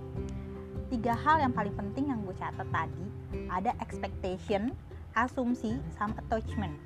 Tiga 0.86 1.18
hal 1.18 1.42
yang 1.42 1.52
paling 1.52 1.74
penting 1.74 2.14
yang 2.14 2.22
gue 2.22 2.32
catat 2.38 2.66
tadi 2.70 3.06
ada 3.50 3.74
expectation 3.82 4.70
asumsi 5.18 5.82
sama 5.98 6.14
attachment. 6.22 6.78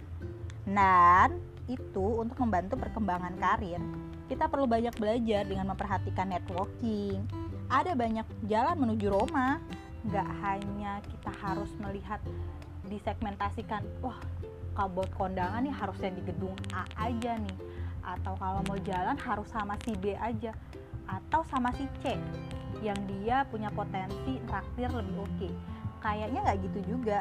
Dan 0.64 1.37
itu 1.68 2.07
untuk 2.16 2.40
membantu 2.40 2.81
perkembangan 2.81 3.37
karir. 3.37 3.83
Kita 4.31 4.49
perlu 4.49 4.64
banyak 4.64 4.94
belajar 4.96 5.44
dengan 5.44 5.75
memperhatikan 5.75 6.33
networking. 6.33 7.27
Ada 7.68 7.92
banyak 7.92 8.27
jalan 8.49 8.77
menuju 8.79 9.07
Roma. 9.11 9.61
Nggak 10.07 10.29
hanya 10.40 11.03
kita 11.05 11.33
harus 11.44 11.68
melihat 11.77 12.23
disegmentasikan 12.88 13.85
wah 14.01 14.18
kabut 14.81 15.12
kondangan 15.12 15.61
nih 15.61 15.77
harusnya 15.77 16.09
di 16.16 16.25
gedung 16.25 16.57
A 16.73 16.88
aja 16.97 17.37
nih. 17.37 17.59
Atau 18.01 18.33
kalau 18.40 18.64
mau 18.64 18.81
jalan 18.81 19.12
harus 19.21 19.45
sama 19.53 19.77
si 19.85 19.93
B 20.01 20.16
aja. 20.16 20.57
Atau 21.05 21.45
sama 21.53 21.69
si 21.77 21.85
C 22.01 22.16
yang 22.81 22.97
dia 23.05 23.45
punya 23.53 23.69
potensi 23.69 24.40
traktir 24.49 24.88
lebih 24.88 25.21
oke. 25.21 25.37
Okay. 25.37 25.53
kayaknya 26.01 26.40
nggak 26.40 26.59
gitu 26.64 26.97
juga. 26.97 27.21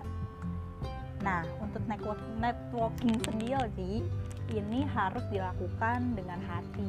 Nah 1.19 1.43
untuk 1.59 1.83
network 1.83 2.23
networking 2.39 3.19
sendiri 3.27 4.07
ini 4.55 4.87
harus 4.95 5.27
dilakukan 5.27 6.15
dengan 6.15 6.39
hati. 6.47 6.87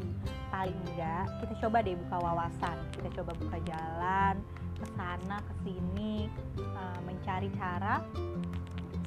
Paling 0.55 0.79
enggak 0.95 1.27
kita 1.43 1.67
coba 1.67 1.83
deh 1.83 1.99
buka 1.99 2.17
wawasan. 2.23 2.79
Kita 2.95 3.09
coba 3.19 3.35
buka 3.43 3.59
jalan 3.67 4.39
ke 4.79 4.87
sana 4.95 5.43
ke 5.43 5.53
sini 5.67 6.31
uh, 6.63 6.99
mencari 7.03 7.51
cara 7.59 8.07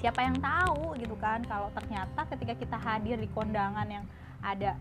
siapa 0.04 0.20
yang 0.20 0.36
tahu 0.44 1.00
gitu 1.00 1.16
kan 1.16 1.40
kalau 1.48 1.72
ternyata 1.72 2.28
ketika 2.36 2.60
kita 2.60 2.76
hadir 2.76 3.16
di 3.16 3.32
kondangan 3.32 3.88
yang 3.88 4.04
ada 4.44 4.76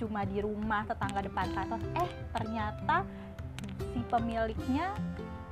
cuma 0.00 0.24
di 0.24 0.40
rumah 0.40 0.88
tetangga 0.88 1.20
depan 1.20 1.52
kantor 1.52 1.76
eh 2.00 2.10
ternyata 2.32 3.04
si 3.92 4.00
pemiliknya 4.08 4.96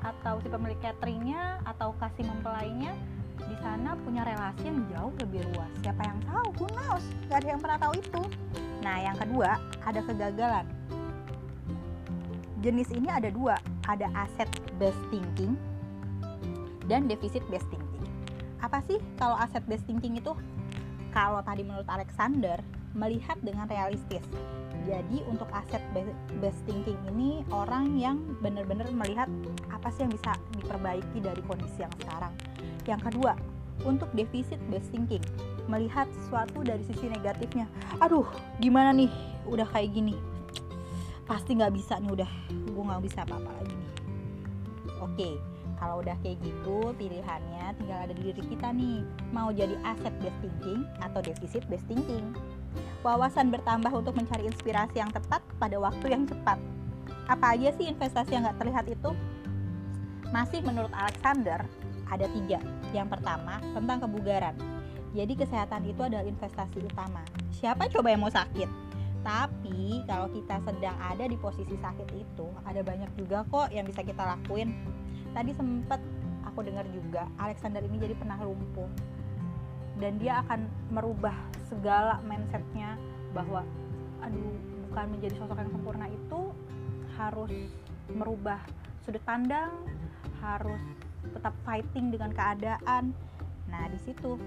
atau 0.00 0.40
si 0.40 0.48
pemilik 0.48 0.80
cateringnya 0.80 1.60
atau 1.68 1.92
kasih 2.00 2.24
mempelainya 2.24 2.96
di 3.36 3.56
sana 3.60 4.00
punya 4.00 4.24
relasi 4.24 4.64
yang 4.64 4.80
jauh 4.88 5.12
lebih 5.20 5.44
luas. 5.52 5.68
Siapa 5.84 6.02
yang 6.02 6.18
tahu? 6.24 6.46
Who 6.56 6.66
knows? 6.72 7.04
Gak 7.28 7.44
ada 7.44 7.48
yang 7.52 7.60
pernah 7.60 7.78
tahu 7.78 7.94
itu. 8.00 8.22
Nah 8.80 8.96
yang 8.96 9.16
kedua 9.20 9.60
ada 9.84 10.00
kegagalan. 10.00 10.66
Jenis 12.64 12.88
ini 12.96 13.12
ada 13.12 13.28
dua 13.28 13.60
ada 13.84 14.08
aset 14.16 14.48
based 14.80 15.04
thinking 15.12 15.52
dan 16.88 17.04
deficit 17.06 17.44
based 17.52 17.68
thinking 17.68 17.85
apa 18.60 18.80
sih 18.84 18.96
kalau 19.20 19.36
aset 19.36 19.62
based 19.68 19.84
thinking 19.84 20.16
itu? 20.16 20.32
Kalau 21.12 21.40
tadi 21.44 21.64
menurut 21.64 21.88
Alexander 21.88 22.60
melihat 22.96 23.36
dengan 23.44 23.68
realistis. 23.68 24.24
Jadi 24.86 25.20
untuk 25.26 25.50
aset 25.50 25.82
based 26.38 26.62
thinking 26.64 26.96
ini 27.12 27.42
orang 27.50 27.98
yang 27.98 28.22
benar-benar 28.40 28.88
melihat 28.94 29.28
apa 29.68 29.90
sih 29.92 30.06
yang 30.06 30.12
bisa 30.14 30.32
diperbaiki 30.56 31.18
dari 31.20 31.42
kondisi 31.44 31.82
yang 31.82 31.92
sekarang. 32.00 32.32
Yang 32.86 33.10
kedua, 33.10 33.34
untuk 33.84 34.08
defisit 34.16 34.62
based 34.70 34.88
thinking, 34.94 35.20
melihat 35.66 36.08
sesuatu 36.22 36.62
dari 36.62 36.80
sisi 36.86 37.10
negatifnya. 37.10 37.66
Aduh, 38.00 38.24
gimana 38.62 38.94
nih? 38.94 39.10
Udah 39.44 39.66
kayak 39.68 39.92
gini. 39.92 40.16
Pasti 41.26 41.58
nggak 41.58 41.74
bisa 41.74 41.98
nih 41.98 42.10
udah. 42.14 42.30
Gue 42.70 42.84
nggak 42.86 43.02
bisa 43.02 43.26
apa-apa 43.26 43.50
lagi 43.60 43.74
nih. 43.74 43.92
Oke, 45.02 45.28
kalau 45.76 46.00
udah 46.00 46.16
kayak 46.24 46.40
gitu, 46.40 46.92
pilihannya 46.96 47.76
tinggal 47.76 47.98
ada 48.08 48.12
di 48.16 48.32
diri 48.32 48.42
kita 48.48 48.72
nih. 48.72 49.04
Mau 49.32 49.52
jadi 49.52 49.76
aset 49.84 50.12
based 50.24 50.40
thinking 50.40 50.88
atau 51.04 51.20
defisit 51.20 51.64
based 51.68 51.84
thinking. 51.84 52.32
Wawasan 53.04 53.52
bertambah 53.52 53.92
untuk 53.92 54.16
mencari 54.16 54.48
inspirasi 54.48 54.98
yang 54.98 55.12
tepat 55.12 55.44
pada 55.60 55.76
waktu 55.76 56.12
yang 56.12 56.24
cepat. 56.24 56.56
Apa 57.28 57.54
aja 57.58 57.70
sih 57.76 57.86
investasi 57.92 58.34
yang 58.34 58.48
gak 58.48 58.58
terlihat 58.60 58.86
itu? 58.88 59.10
Masih 60.32 60.64
menurut 60.64 60.90
Alexander, 60.96 61.62
ada 62.08 62.26
tiga. 62.32 62.58
Yang 62.90 63.18
pertama, 63.18 63.60
tentang 63.76 63.98
kebugaran. 64.06 64.56
Jadi 65.14 65.32
kesehatan 65.38 65.86
itu 65.86 66.00
adalah 66.02 66.26
investasi 66.26 66.82
utama. 66.82 67.22
Siapa 67.56 67.88
coba 67.88 68.12
yang 68.12 68.20
mau 68.24 68.32
sakit? 68.32 68.68
Tapi 69.26 70.06
kalau 70.06 70.30
kita 70.30 70.62
sedang 70.62 70.96
ada 71.02 71.24
di 71.26 71.34
posisi 71.34 71.74
sakit 71.74 72.08
itu, 72.14 72.46
ada 72.62 72.78
banyak 72.84 73.10
juga 73.18 73.42
kok 73.48 73.74
yang 73.74 73.82
bisa 73.88 74.06
kita 74.06 74.22
lakuin 74.22 74.70
tadi 75.36 75.52
sempat 75.52 76.00
aku 76.48 76.64
dengar 76.64 76.88
juga 76.88 77.28
Alexander 77.36 77.84
ini 77.84 78.00
jadi 78.00 78.16
pernah 78.16 78.40
lumpuh. 78.40 78.88
Dan 80.00 80.16
dia 80.16 80.40
akan 80.44 80.64
merubah 80.88 81.36
segala 81.68 82.24
mindsetnya 82.24 82.96
bahwa 83.36 83.60
aduh 84.24 84.56
bukan 84.88 85.12
menjadi 85.12 85.36
sosok 85.36 85.60
yang 85.60 85.72
sempurna 85.72 86.08
itu 86.08 86.40
harus 87.20 87.52
merubah 88.08 88.60
sudut 89.04 89.20
pandang 89.28 89.72
harus 90.40 90.80
tetap 91.24 91.52
fighting 91.68 92.12
dengan 92.12 92.32
keadaan. 92.32 93.12
Nah 93.68 93.84
di 93.92 93.98
situ 94.00 94.40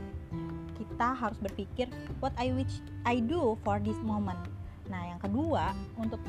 kita 0.77 1.13
harus 1.17 1.37
berpikir 1.37 1.89
what 2.17 2.33
I 2.37 2.49
wish 2.53 2.81
I 3.05 3.21
do 3.21 3.57
for 3.61 3.77
this 3.81 3.97
moment. 4.05 4.41
Nah 4.89 5.05
yang 5.05 5.21
kedua 5.21 5.73
untuk 5.97 6.21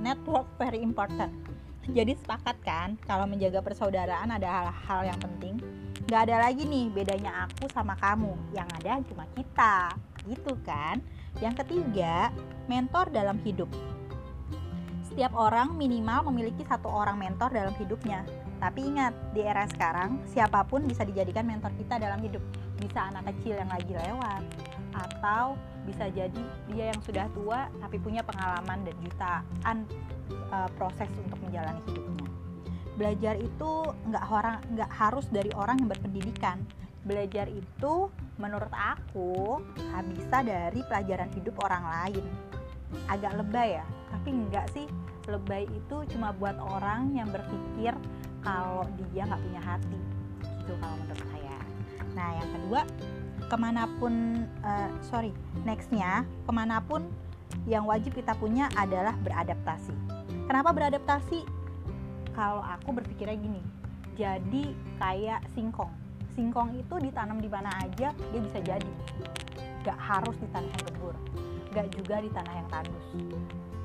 network 0.00 0.48
very 0.60 0.80
important 0.84 1.55
jadi 1.90 2.18
sepakat 2.18 2.56
kan 2.66 2.88
kalau 3.06 3.30
menjaga 3.30 3.62
persaudaraan 3.62 4.34
ada 4.34 4.48
hal-hal 4.48 5.14
yang 5.14 5.20
penting. 5.22 5.62
Gak 6.06 6.30
ada 6.30 6.50
lagi 6.50 6.66
nih 6.66 6.90
bedanya 6.90 7.46
aku 7.46 7.70
sama 7.70 7.94
kamu. 7.98 8.34
Yang 8.54 8.68
ada 8.82 8.92
cuma 9.06 9.24
kita. 9.34 9.76
Gitu 10.26 10.52
kan? 10.66 10.98
Yang 11.38 11.62
ketiga 11.62 12.34
mentor 12.66 13.10
dalam 13.14 13.38
hidup. 13.46 13.70
Setiap 15.06 15.32
orang 15.38 15.78
minimal 15.78 16.28
memiliki 16.30 16.66
satu 16.66 16.90
orang 16.90 17.16
mentor 17.16 17.54
dalam 17.54 17.72
hidupnya. 17.78 18.26
Tapi 18.56 18.88
ingat, 18.88 19.12
di 19.36 19.44
era 19.44 19.68
sekarang, 19.68 20.20
siapa 20.32 20.64
pun 20.64 20.84
bisa 20.88 21.04
dijadikan 21.04 21.44
mentor 21.44 21.72
kita 21.76 22.00
dalam 22.00 22.20
hidup. 22.24 22.40
Bisa 22.80 23.12
anak 23.12 23.32
kecil 23.32 23.56
yang 23.56 23.68
lagi 23.68 23.92
lewat, 23.92 24.42
atau 24.96 25.56
bisa 25.84 26.08
jadi 26.10 26.42
dia 26.72 26.90
yang 26.90 27.00
sudah 27.04 27.30
tua 27.30 27.70
tapi 27.78 28.00
punya 28.00 28.26
pengalaman 28.26 28.82
dan 28.82 28.96
jutaan 29.04 29.76
uh, 30.52 30.68
proses 30.76 31.10
untuk 31.18 31.38
menjalani 31.44 31.82
hidupnya. 31.88 32.28
Belajar 32.96 33.34
itu 33.36 33.72
nggak 34.08 34.24
orang 34.32 34.56
nggak 34.72 34.90
harus 34.92 35.26
dari 35.28 35.50
orang 35.54 35.76
yang 35.84 35.90
berpendidikan. 35.92 36.58
Belajar 37.06 37.46
itu 37.46 38.10
menurut 38.40 38.72
aku 38.74 39.62
bisa 40.10 40.42
dari 40.42 40.80
pelajaran 40.86 41.30
hidup 41.36 41.54
orang 41.62 41.84
lain. 41.86 42.24
Agak 43.06 43.38
lebay 43.38 43.78
ya, 43.78 43.86
tapi 44.10 44.28
enggak 44.34 44.66
sih 44.74 44.86
lebay 45.26 45.66
itu 45.66 45.96
cuma 46.14 46.30
buat 46.34 46.54
orang 46.58 47.14
yang 47.14 47.28
berpikir 47.30 47.94
kalau 48.46 48.86
dia 49.10 49.26
nggak 49.26 49.42
punya 49.42 49.62
hati 49.62 49.98
gitu 50.62 50.72
kalau 50.78 50.94
menurut 51.02 51.26
saya 51.30 51.58
nah 52.14 52.28
yang 52.38 52.48
kedua 52.54 52.80
ke 53.46 53.56
mana 53.58 53.82
pun 53.98 54.14
uh, 54.62 54.88
sorry 55.02 55.30
nextnya 55.66 56.22
ke 56.46 56.52
mana 56.54 56.78
pun 56.82 57.06
yang 57.66 57.84
wajib 57.86 58.14
kita 58.14 58.34
punya 58.38 58.70
adalah 58.78 59.14
beradaptasi. 59.22 59.94
Kenapa 60.46 60.70
beradaptasi? 60.70 61.42
Kalau 62.36 62.62
aku 62.62 62.96
berpikirnya 62.96 63.36
gini 63.38 63.62
jadi 64.16 64.64
kayak 65.00 65.44
singkong. 65.52 65.92
Singkong 66.36 66.76
itu 66.76 66.94
ditanam 67.00 67.40
di 67.40 67.48
mana 67.48 67.72
aja 67.80 68.12
dia 68.12 68.40
bisa 68.40 68.58
jadi. 68.60 68.92
Gak 69.84 69.98
harus 69.98 70.36
di 70.36 70.48
tanah 70.50 70.68
yang 70.68 70.84
gembur 70.90 71.16
gak 71.76 71.92
juga 71.92 72.24
di 72.24 72.32
tanah 72.32 72.54
yang 72.56 72.68
tandus. 72.72 73.06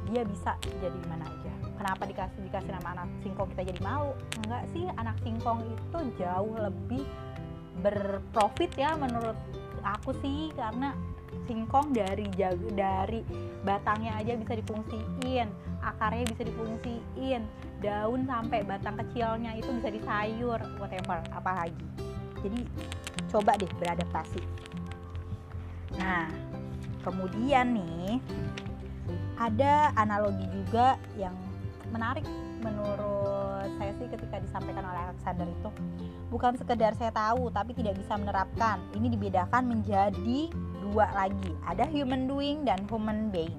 Dia 0.07 0.23
bisa 0.23 0.55
jadi 0.79 0.95
di 0.95 1.07
mana 1.11 1.27
aja. 1.27 1.51
Kenapa 1.75 2.07
dikasih 2.07 2.39
dikasih 2.47 2.71
nama 2.71 2.87
anak 2.95 3.07
singkong 3.19 3.51
kita 3.51 3.61
jadi 3.73 3.81
malu 3.83 4.13
enggak 4.45 4.63
sih 4.71 4.85
anak 4.95 5.17
singkong 5.25 5.59
itu 5.65 5.99
jauh 6.21 6.55
lebih 6.61 7.03
berprofit 7.81 8.69
ya 8.77 8.93
menurut 8.95 9.33
aku 9.81 10.13
sih 10.21 10.53
karena 10.53 10.93
singkong 11.47 11.95
dari 11.95 12.27
dari 12.75 13.21
batangnya 13.63 14.17
aja 14.19 14.35
bisa 14.35 14.53
difungsiin 14.57 15.47
akarnya 15.81 16.25
bisa 16.29 16.43
difungsiin 16.45 17.41
daun 17.81 18.29
sampai 18.29 18.61
batang 18.61 18.95
kecilnya 18.99 19.57
itu 19.57 19.69
bisa 19.81 19.89
disayur 19.89 20.59
whatever 20.77 21.17
apa 21.33 21.51
lagi 21.65 22.11
jadi 22.41 22.59
coba 23.29 23.55
deh 23.55 23.69
beradaptasi. 23.77 24.41
Nah 25.97 26.27
kemudian 27.05 27.77
nih 27.77 28.17
ada 29.37 29.89
analogi 29.97 30.45
juga 30.53 30.97
yang 31.17 31.33
menarik 31.89 32.25
menurut 32.61 33.69
saya 33.81 33.93
sih 33.97 34.05
ketika 34.09 34.37
disampaikan 34.41 34.85
oleh 34.85 35.01
Alexander 35.09 35.47
itu. 35.49 35.69
Bukan 36.29 36.55
sekedar 36.57 36.93
saya 36.97 37.11
tahu 37.13 37.49
tapi 37.53 37.73
tidak 37.77 37.97
bisa 37.97 38.17
menerapkan. 38.17 38.81
Ini 38.93 39.07
dibedakan 39.17 39.69
menjadi 39.69 40.49
dua 40.91 41.07
lagi. 41.15 41.55
Ada 41.63 41.87
human 41.87 42.27
doing 42.27 42.67
dan 42.67 42.83
human 42.91 43.31
being. 43.31 43.55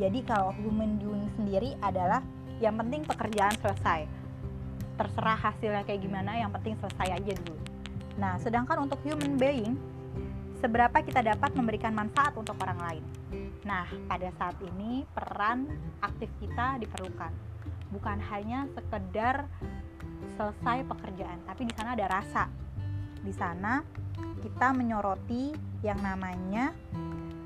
Jadi 0.00 0.24
kalau 0.24 0.56
human 0.56 0.96
doing 0.96 1.28
sendiri 1.36 1.76
adalah 1.84 2.24
yang 2.64 2.80
penting 2.80 3.04
pekerjaan 3.04 3.52
selesai. 3.60 4.08
Terserah 4.96 5.36
hasilnya 5.36 5.84
kayak 5.84 6.00
gimana 6.00 6.40
yang 6.40 6.48
penting 6.48 6.80
selesai 6.80 7.20
aja 7.20 7.32
dulu. 7.44 7.60
Nah 8.16 8.40
sedangkan 8.40 8.88
untuk 8.88 9.04
human 9.04 9.36
being 9.36 9.76
seberapa 10.64 11.04
kita 11.04 11.20
dapat 11.20 11.52
memberikan 11.52 11.92
manfaat 11.92 12.32
untuk 12.40 12.56
orang 12.64 12.80
lain? 12.80 13.04
Nah 13.68 13.84
pada 14.08 14.32
saat 14.40 14.56
ini 14.64 15.04
peran 15.12 15.68
aktif 16.00 16.32
kita 16.40 16.80
diperlukan. 16.80 17.32
Bukan 17.92 18.16
hanya 18.32 18.64
sekedar 18.72 19.44
selesai 20.40 20.88
pekerjaan, 20.88 21.44
tapi 21.44 21.68
di 21.68 21.72
sana 21.76 21.92
ada 21.92 22.08
rasa. 22.08 22.61
Di 23.22 23.32
sana 23.34 23.82
kita 24.42 24.74
menyoroti 24.74 25.54
yang 25.86 26.02
namanya 26.02 26.74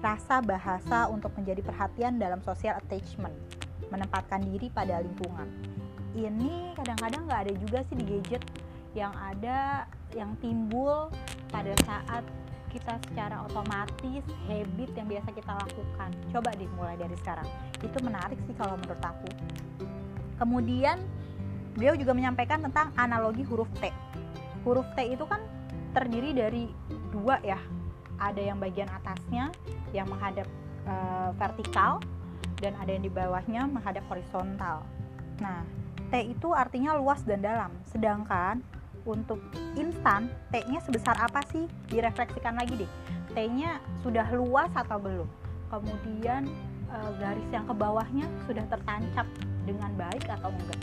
rasa 0.01 0.41
bahasa 0.41 1.09
untuk 1.13 1.33
menjadi 1.37 1.61
perhatian 1.61 2.17
dalam 2.17 2.41
social 2.45 2.77
attachment, 2.81 3.33
menempatkan 3.93 4.45
diri 4.45 4.73
pada 4.73 5.05
lingkungan. 5.05 5.49
Ini 6.17 6.73
kadang-kadang 6.77 7.29
nggak 7.29 7.41
ada 7.49 7.55
juga 7.61 7.79
sih 7.89 7.97
di 8.01 8.05
gadget 8.09 8.43
yang 8.97 9.13
ada 9.13 9.85
yang 10.17 10.33
timbul 10.41 11.13
pada 11.53 11.77
saat 11.85 12.25
kita 12.73 12.97
secara 13.09 13.45
otomatis 13.45 14.25
habit 14.49 14.91
yang 14.97 15.09
biasa 15.09 15.29
kita 15.33 15.53
lakukan. 15.53 16.11
Coba 16.33 16.49
deh 16.57 16.69
mulai 16.77 16.97
dari 16.97 17.17
sekarang. 17.21 17.49
Itu 17.85 18.01
menarik 18.01 18.41
sih 18.49 18.57
kalau 18.57 18.77
menurut 18.81 19.01
aku. 19.01 19.29
Kemudian 20.41 21.01
beliau 21.77 21.97
juga 21.97 22.13
menyampaikan 22.17 22.65
tentang 22.65 22.93
analogi 22.97 23.45
huruf 23.45 23.69
T. 23.81 23.89
Huruf 24.65 24.89
T 24.97 25.09
itu 25.09 25.25
kan 25.25 25.41
terdiri 25.97 26.37
dari 26.37 26.69
dua 27.09 27.41
ya. 27.41 27.57
Ada 28.21 28.53
yang 28.53 28.61
bagian 28.61 28.89
atasnya 28.93 29.49
yang 29.97 30.09
menghadap 30.13 30.45
e, 30.85 30.95
vertikal 31.41 32.05
dan 32.61 32.77
ada 32.77 32.93
yang 32.93 33.05
di 33.05 33.13
bawahnya 33.13 33.65
menghadap 33.65 34.05
horizontal. 34.13 34.85
Nah, 35.41 35.65
T 36.13 36.33
itu 36.33 36.53
artinya 36.53 36.97
luas 36.97 37.25
dan 37.25 37.41
dalam. 37.41 37.73
Sedangkan 37.89 38.61
untuk 39.09 39.41
instan, 39.77 40.29
T-nya 40.53 40.81
sebesar 40.85 41.17
apa 41.17 41.45
sih? 41.53 41.69
Direfleksikan 41.93 42.57
lagi 42.57 42.85
deh. 42.85 42.91
T-nya 43.33 43.81
sudah 44.01 44.29
luas 44.33 44.73
atau 44.73 44.97
belum? 44.97 45.29
Kemudian 45.69 46.49
e, 46.89 46.97
garis 47.21 47.49
yang 47.53 47.65
ke 47.69 47.75
bawahnya 47.77 48.25
sudah 48.49 48.65
tertancap 48.69 49.29
dengan 49.69 49.93
baik 49.97 50.25
atau 50.29 50.53
enggak. 50.53 50.81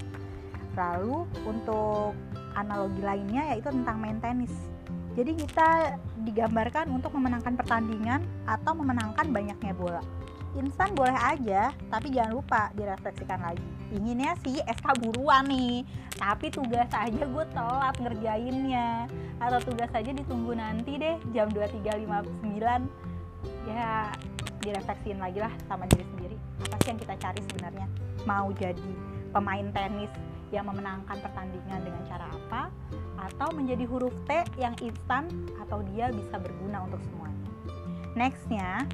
Lalu 0.74 1.26
untuk 1.46 2.14
analogi 2.54 3.02
lainnya 3.02 3.54
yaitu 3.54 3.74
tentang 3.74 3.98
main 3.98 4.22
tenis. 4.22 4.73
Jadi 5.14 5.32
kita 5.38 6.00
digambarkan 6.26 6.90
untuk 6.90 7.14
memenangkan 7.14 7.54
pertandingan 7.54 8.26
atau 8.50 8.74
memenangkan 8.74 9.30
banyaknya 9.30 9.74
bola. 9.78 10.02
Instan 10.54 10.94
boleh 10.94 11.18
aja, 11.18 11.74
tapi 11.90 12.14
jangan 12.14 12.38
lupa 12.38 12.70
direfleksikan 12.78 13.42
lagi. 13.42 13.66
Inginnya 13.94 14.38
sih 14.46 14.62
SK 14.62 15.02
buruan 15.02 15.50
nih, 15.50 15.82
tapi 16.18 16.50
tugas 16.54 16.90
aja 16.94 17.24
gue 17.26 17.46
telat 17.54 17.96
ngerjainnya. 17.98 19.10
Atau 19.42 19.74
tugas 19.74 19.90
aja 19.94 20.12
ditunggu 20.14 20.54
nanti 20.58 20.98
deh 20.98 21.18
jam 21.34 21.50
23.59. 21.50 22.86
Ya 23.66 24.14
direfleksiin 24.62 25.18
lagi 25.18 25.42
lah 25.42 25.54
sama 25.66 25.90
diri 25.90 26.06
sendiri. 26.14 26.38
Apa 26.70 26.78
sih 26.82 26.90
yang 26.94 27.00
kita 27.02 27.16
cari 27.18 27.42
sebenarnya? 27.50 27.88
mau 28.24 28.50
jadi 28.56 28.92
pemain 29.36 29.68
tenis 29.72 30.12
yang 30.54 30.70
memenangkan 30.70 31.18
pertandingan 31.18 31.82
dengan 31.82 32.02
cara 32.06 32.30
apa 32.30 32.70
atau 33.18 33.50
menjadi 33.58 33.90
huruf 33.90 34.14
T 34.30 34.46
yang 34.62 34.78
instan 34.86 35.26
atau 35.58 35.82
dia 35.92 36.14
bisa 36.14 36.38
berguna 36.38 36.86
untuk 36.86 37.02
semuanya. 37.10 37.50
Nextnya 38.14 38.86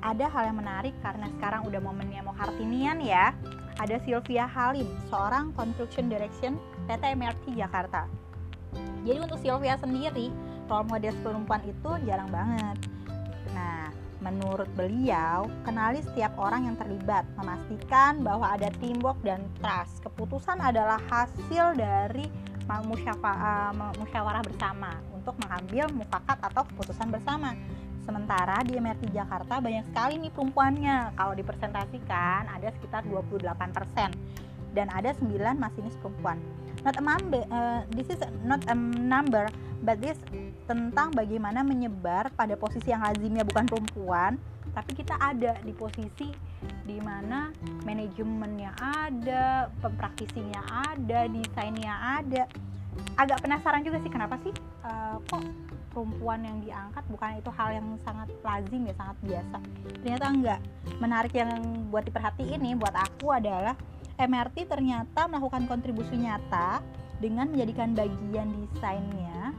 ada 0.00 0.26
hal 0.32 0.48
yang 0.48 0.58
menarik 0.62 0.96
karena 1.04 1.28
sekarang 1.36 1.68
udah 1.68 1.80
momennya 1.84 2.24
mau 2.24 2.32
Kartinian 2.32 3.04
ya. 3.04 3.36
Ada 3.76 4.00
Sylvia 4.08 4.48
Halim, 4.48 4.88
seorang 5.12 5.52
construction 5.52 6.08
direction 6.08 6.56
PT 6.88 7.12
MRT 7.12 7.60
Jakarta. 7.60 8.08
Jadi 9.04 9.18
untuk 9.20 9.36
Sylvia 9.44 9.76
sendiri, 9.76 10.32
role 10.64 10.88
model 10.88 11.12
perempuan 11.20 11.60
itu 11.68 11.90
jarang 12.08 12.32
banget. 12.32 12.95
Menurut 14.24 14.68
beliau, 14.72 15.44
kenali 15.60 16.00
setiap 16.00 16.32
orang 16.40 16.72
yang 16.72 16.76
terlibat, 16.80 17.28
memastikan 17.36 18.24
bahwa 18.24 18.48
ada 18.48 18.72
teamwork 18.80 19.20
dan 19.20 19.44
trust. 19.60 20.00
Keputusan 20.00 20.56
adalah 20.56 20.96
hasil 21.12 21.76
dari 21.76 22.24
eh, 22.64 22.82
musyawarah 24.00 24.42
bersama 24.44 24.96
untuk 25.12 25.36
mengambil 25.44 25.92
mufakat 25.92 26.38
atau 26.40 26.64
keputusan 26.64 27.12
bersama. 27.12 27.52
Sementara 28.06 28.62
di 28.62 28.78
MRT 28.78 29.10
Jakarta 29.10 29.58
banyak 29.58 29.84
sekali 29.90 30.14
nih 30.22 30.32
perempuannya. 30.32 31.18
Kalau 31.18 31.34
dipresentasikan 31.34 32.46
ada 32.46 32.70
sekitar 32.78 33.02
28% 33.02 33.50
dan 34.78 34.86
ada 34.94 35.10
9 35.18 35.34
masinis 35.58 35.98
perempuan. 35.98 36.38
Not 36.86 36.94
a 36.96 37.02
uh, 37.02 37.82
this 37.90 38.06
is 38.06 38.22
not 38.46 38.62
a 38.70 38.76
number, 38.78 39.50
but 39.82 39.98
this 39.98 40.14
tentang 40.66 41.14
bagaimana 41.14 41.62
menyebar 41.62 42.34
pada 42.34 42.58
posisi 42.58 42.90
yang 42.90 43.06
lazimnya 43.06 43.46
bukan 43.46 43.64
perempuan 43.70 44.34
tapi 44.76 44.92
kita 44.92 45.16
ada 45.16 45.56
di 45.64 45.72
posisi 45.72 46.28
di 46.84 47.00
mana 47.00 47.48
manajemennya 47.88 48.76
ada, 48.76 49.72
pempraktisinya 49.80 50.92
ada, 50.92 51.24
desainnya 51.32 52.20
ada. 52.20 52.44
Agak 53.16 53.40
penasaran 53.40 53.80
juga 53.80 54.00
sih 54.04 54.12
kenapa 54.12 54.36
sih 54.44 54.52
uh, 54.84 55.16
kok 55.32 55.40
perempuan 55.96 56.44
yang 56.44 56.60
diangkat 56.60 57.04
bukan 57.08 57.40
itu 57.40 57.50
hal 57.56 57.68
yang 57.72 57.88
sangat 58.04 58.28
lazim 58.44 58.84
ya 58.84 58.94
sangat 59.00 59.16
biasa. 59.24 59.56
Ternyata 60.04 60.26
enggak. 60.28 60.60
Menarik 61.00 61.32
yang 61.32 61.52
buat 61.88 62.04
diperhatiin 62.04 62.60
nih 62.60 62.76
buat 62.76 62.92
aku 62.92 63.32
adalah 63.32 63.72
MRT 64.20 64.68
ternyata 64.68 65.24
melakukan 65.24 65.64
kontribusi 65.68 66.20
nyata 66.20 66.84
dengan 67.16 67.48
menjadikan 67.48 67.96
bagian 67.96 68.48
desainnya 68.68 69.56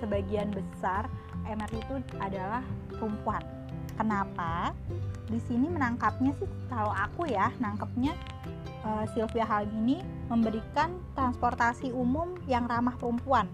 sebagian 0.00 0.50
besar 0.50 1.06
MRT 1.44 1.80
itu 1.84 1.94
adalah 2.18 2.64
perempuan. 2.90 3.42
Kenapa? 3.94 4.72
Di 5.28 5.38
sini 5.46 5.68
menangkapnya 5.68 6.32
sih 6.40 6.48
kalau 6.72 6.90
aku 6.90 7.28
ya 7.28 7.52
nangkepnya 7.60 8.16
uh, 8.82 9.04
Sylvia 9.12 9.44
Halim 9.44 9.70
ini 9.84 9.98
memberikan 10.26 10.96
transportasi 11.14 11.92
umum 11.92 12.34
yang 12.48 12.64
ramah 12.66 12.96
perempuan. 12.96 13.46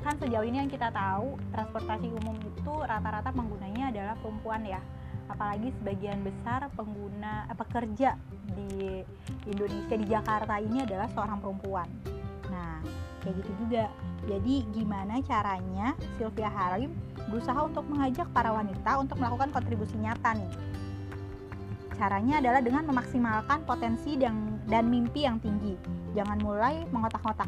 Kan 0.00 0.16
sejauh 0.20 0.44
ini 0.44 0.64
yang 0.64 0.72
kita 0.72 0.88
tahu 0.92 1.36
transportasi 1.52 2.08
umum 2.12 2.36
itu 2.40 2.72
rata-rata 2.84 3.32
penggunanya 3.32 3.92
adalah 3.92 4.14
perempuan 4.20 4.64
ya 4.64 4.80
apalagi 5.28 5.72
sebagian 5.80 6.20
besar 6.20 6.68
pengguna 6.76 7.48
eh, 7.48 7.56
pekerja 7.56 8.10
di 8.52 9.00
Indonesia 9.48 9.96
di 9.96 10.06
Jakarta 10.08 10.54
ini 10.60 10.84
adalah 10.84 11.08
seorang 11.12 11.38
perempuan. 11.40 11.88
Nah, 12.52 12.84
kayak 13.24 13.40
gitu 13.40 13.52
juga. 13.64 13.88
Jadi 14.24 14.64
gimana 14.72 15.20
caranya 15.20 15.92
Sylvia 16.16 16.48
Halim 16.48 16.96
berusaha 17.28 17.60
untuk 17.64 17.84
mengajak 17.88 18.28
para 18.32 18.52
wanita 18.52 18.96
untuk 18.96 19.20
melakukan 19.20 19.52
kontribusi 19.52 19.96
nyata 20.00 20.32
nih. 20.36 20.52
Caranya 21.94 22.42
adalah 22.42 22.60
dengan 22.64 22.88
memaksimalkan 22.90 23.62
potensi 23.68 24.18
dan, 24.18 24.58
dan 24.66 24.90
mimpi 24.90 25.28
yang 25.28 25.38
tinggi. 25.38 25.78
Jangan 26.16 26.42
mulai 26.42 26.82
mengotak-ngotak. 26.90 27.46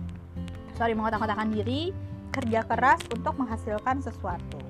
Sorry, 0.79 0.95
mengotak-ngotakan 0.95 1.51
diri, 1.51 1.91
kerja 2.31 2.63
keras 2.69 3.01
untuk 3.11 3.35
menghasilkan 3.41 4.05
sesuatu. 4.05 4.61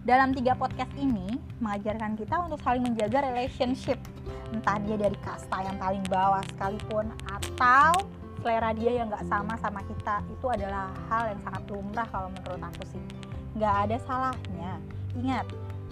Dalam 0.00 0.32
tiga 0.32 0.56
podcast 0.56 0.90
ini 0.96 1.38
mengajarkan 1.60 2.16
kita 2.16 2.40
untuk 2.40 2.58
saling 2.64 2.82
menjaga 2.82 3.20
relationship, 3.30 4.00
entah 4.48 4.80
dia 4.80 4.96
dari 4.96 5.14
kasta 5.20 5.60
yang 5.60 5.76
paling 5.76 6.02
bawah 6.08 6.40
sekalipun 6.56 7.12
atau 7.28 8.08
selera 8.40 8.70
dia 8.72 8.92
yang 9.00 9.12
nggak 9.12 9.24
sama 9.28 9.54
sama 9.60 9.80
kita 9.84 10.24
itu 10.32 10.46
adalah 10.48 10.90
hal 11.12 11.30
yang 11.30 11.40
sangat 11.44 11.62
lumrah 11.68 12.08
kalau 12.08 12.28
menurut 12.32 12.60
aku 12.60 12.82
sih 12.90 13.02
nggak 13.56 13.74
ada 13.88 13.96
salahnya 14.08 14.80
ingat 15.14 15.46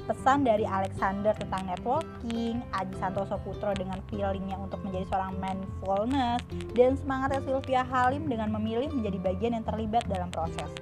pesan 0.08 0.40
dari 0.40 0.64
Alexander 0.64 1.36
tentang 1.36 1.68
networking, 1.68 2.64
Adi 2.72 2.96
Santoso 2.96 3.36
Putro 3.44 3.76
dengan 3.76 4.00
feelingnya 4.08 4.56
untuk 4.56 4.80
menjadi 4.80 5.04
seorang 5.12 5.36
mindfulness, 5.36 6.40
dan 6.72 6.96
semangatnya 6.96 7.44
Sylvia 7.44 7.84
Halim 7.84 8.24
dengan 8.24 8.48
memilih 8.56 8.88
menjadi 8.88 9.20
bagian 9.20 9.60
yang 9.60 9.68
terlibat 9.68 10.08
dalam 10.08 10.32
proses. 10.32 10.72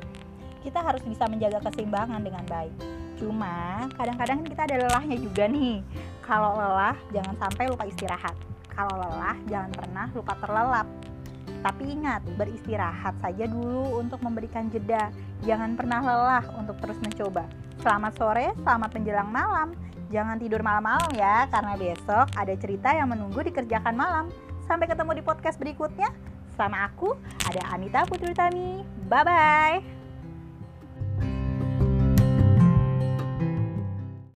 Kita 0.62 0.78
harus 0.78 1.02
bisa 1.02 1.26
menjaga 1.26 1.58
keseimbangan 1.58 2.22
dengan 2.22 2.46
baik 2.46 2.70
Cuma 3.16 3.88
kadang-kadang 3.96 4.44
kita 4.44 4.68
ada 4.68 4.76
lelahnya 4.86 5.16
juga 5.16 5.44
nih. 5.48 5.80
Kalau 6.20 6.52
lelah 6.56 6.96
jangan 7.10 7.34
sampai 7.40 7.64
lupa 7.72 7.84
istirahat. 7.88 8.36
Kalau 8.68 8.92
lelah 8.92 9.36
jangan 9.48 9.72
pernah 9.72 10.06
lupa 10.12 10.36
terlelap. 10.36 10.88
Tapi 11.66 11.98
ingat, 11.98 12.22
beristirahat 12.38 13.18
saja 13.18 13.44
dulu 13.50 13.98
untuk 13.98 14.22
memberikan 14.22 14.70
jeda. 14.70 15.10
Jangan 15.42 15.74
pernah 15.74 16.00
lelah 16.02 16.44
untuk 16.54 16.78
terus 16.78 16.98
mencoba. 17.02 17.46
Selamat 17.82 18.12
sore, 18.18 18.46
selamat 18.62 18.90
menjelang 18.94 19.30
malam. 19.30 19.68
Jangan 20.14 20.38
tidur 20.38 20.62
malam-malam 20.62 21.10
ya, 21.18 21.50
karena 21.50 21.74
besok 21.74 22.30
ada 22.38 22.54
cerita 22.54 22.94
yang 22.94 23.10
menunggu 23.10 23.42
dikerjakan 23.42 23.94
malam. 23.98 24.30
Sampai 24.70 24.86
ketemu 24.86 25.18
di 25.18 25.22
podcast 25.26 25.58
berikutnya. 25.58 26.10
Sama 26.54 26.88
aku, 26.88 27.18
ada 27.44 27.62
Anita 27.74 28.06
Putri 28.06 28.32
Tani. 28.32 28.80
Bye-bye. 29.10 29.95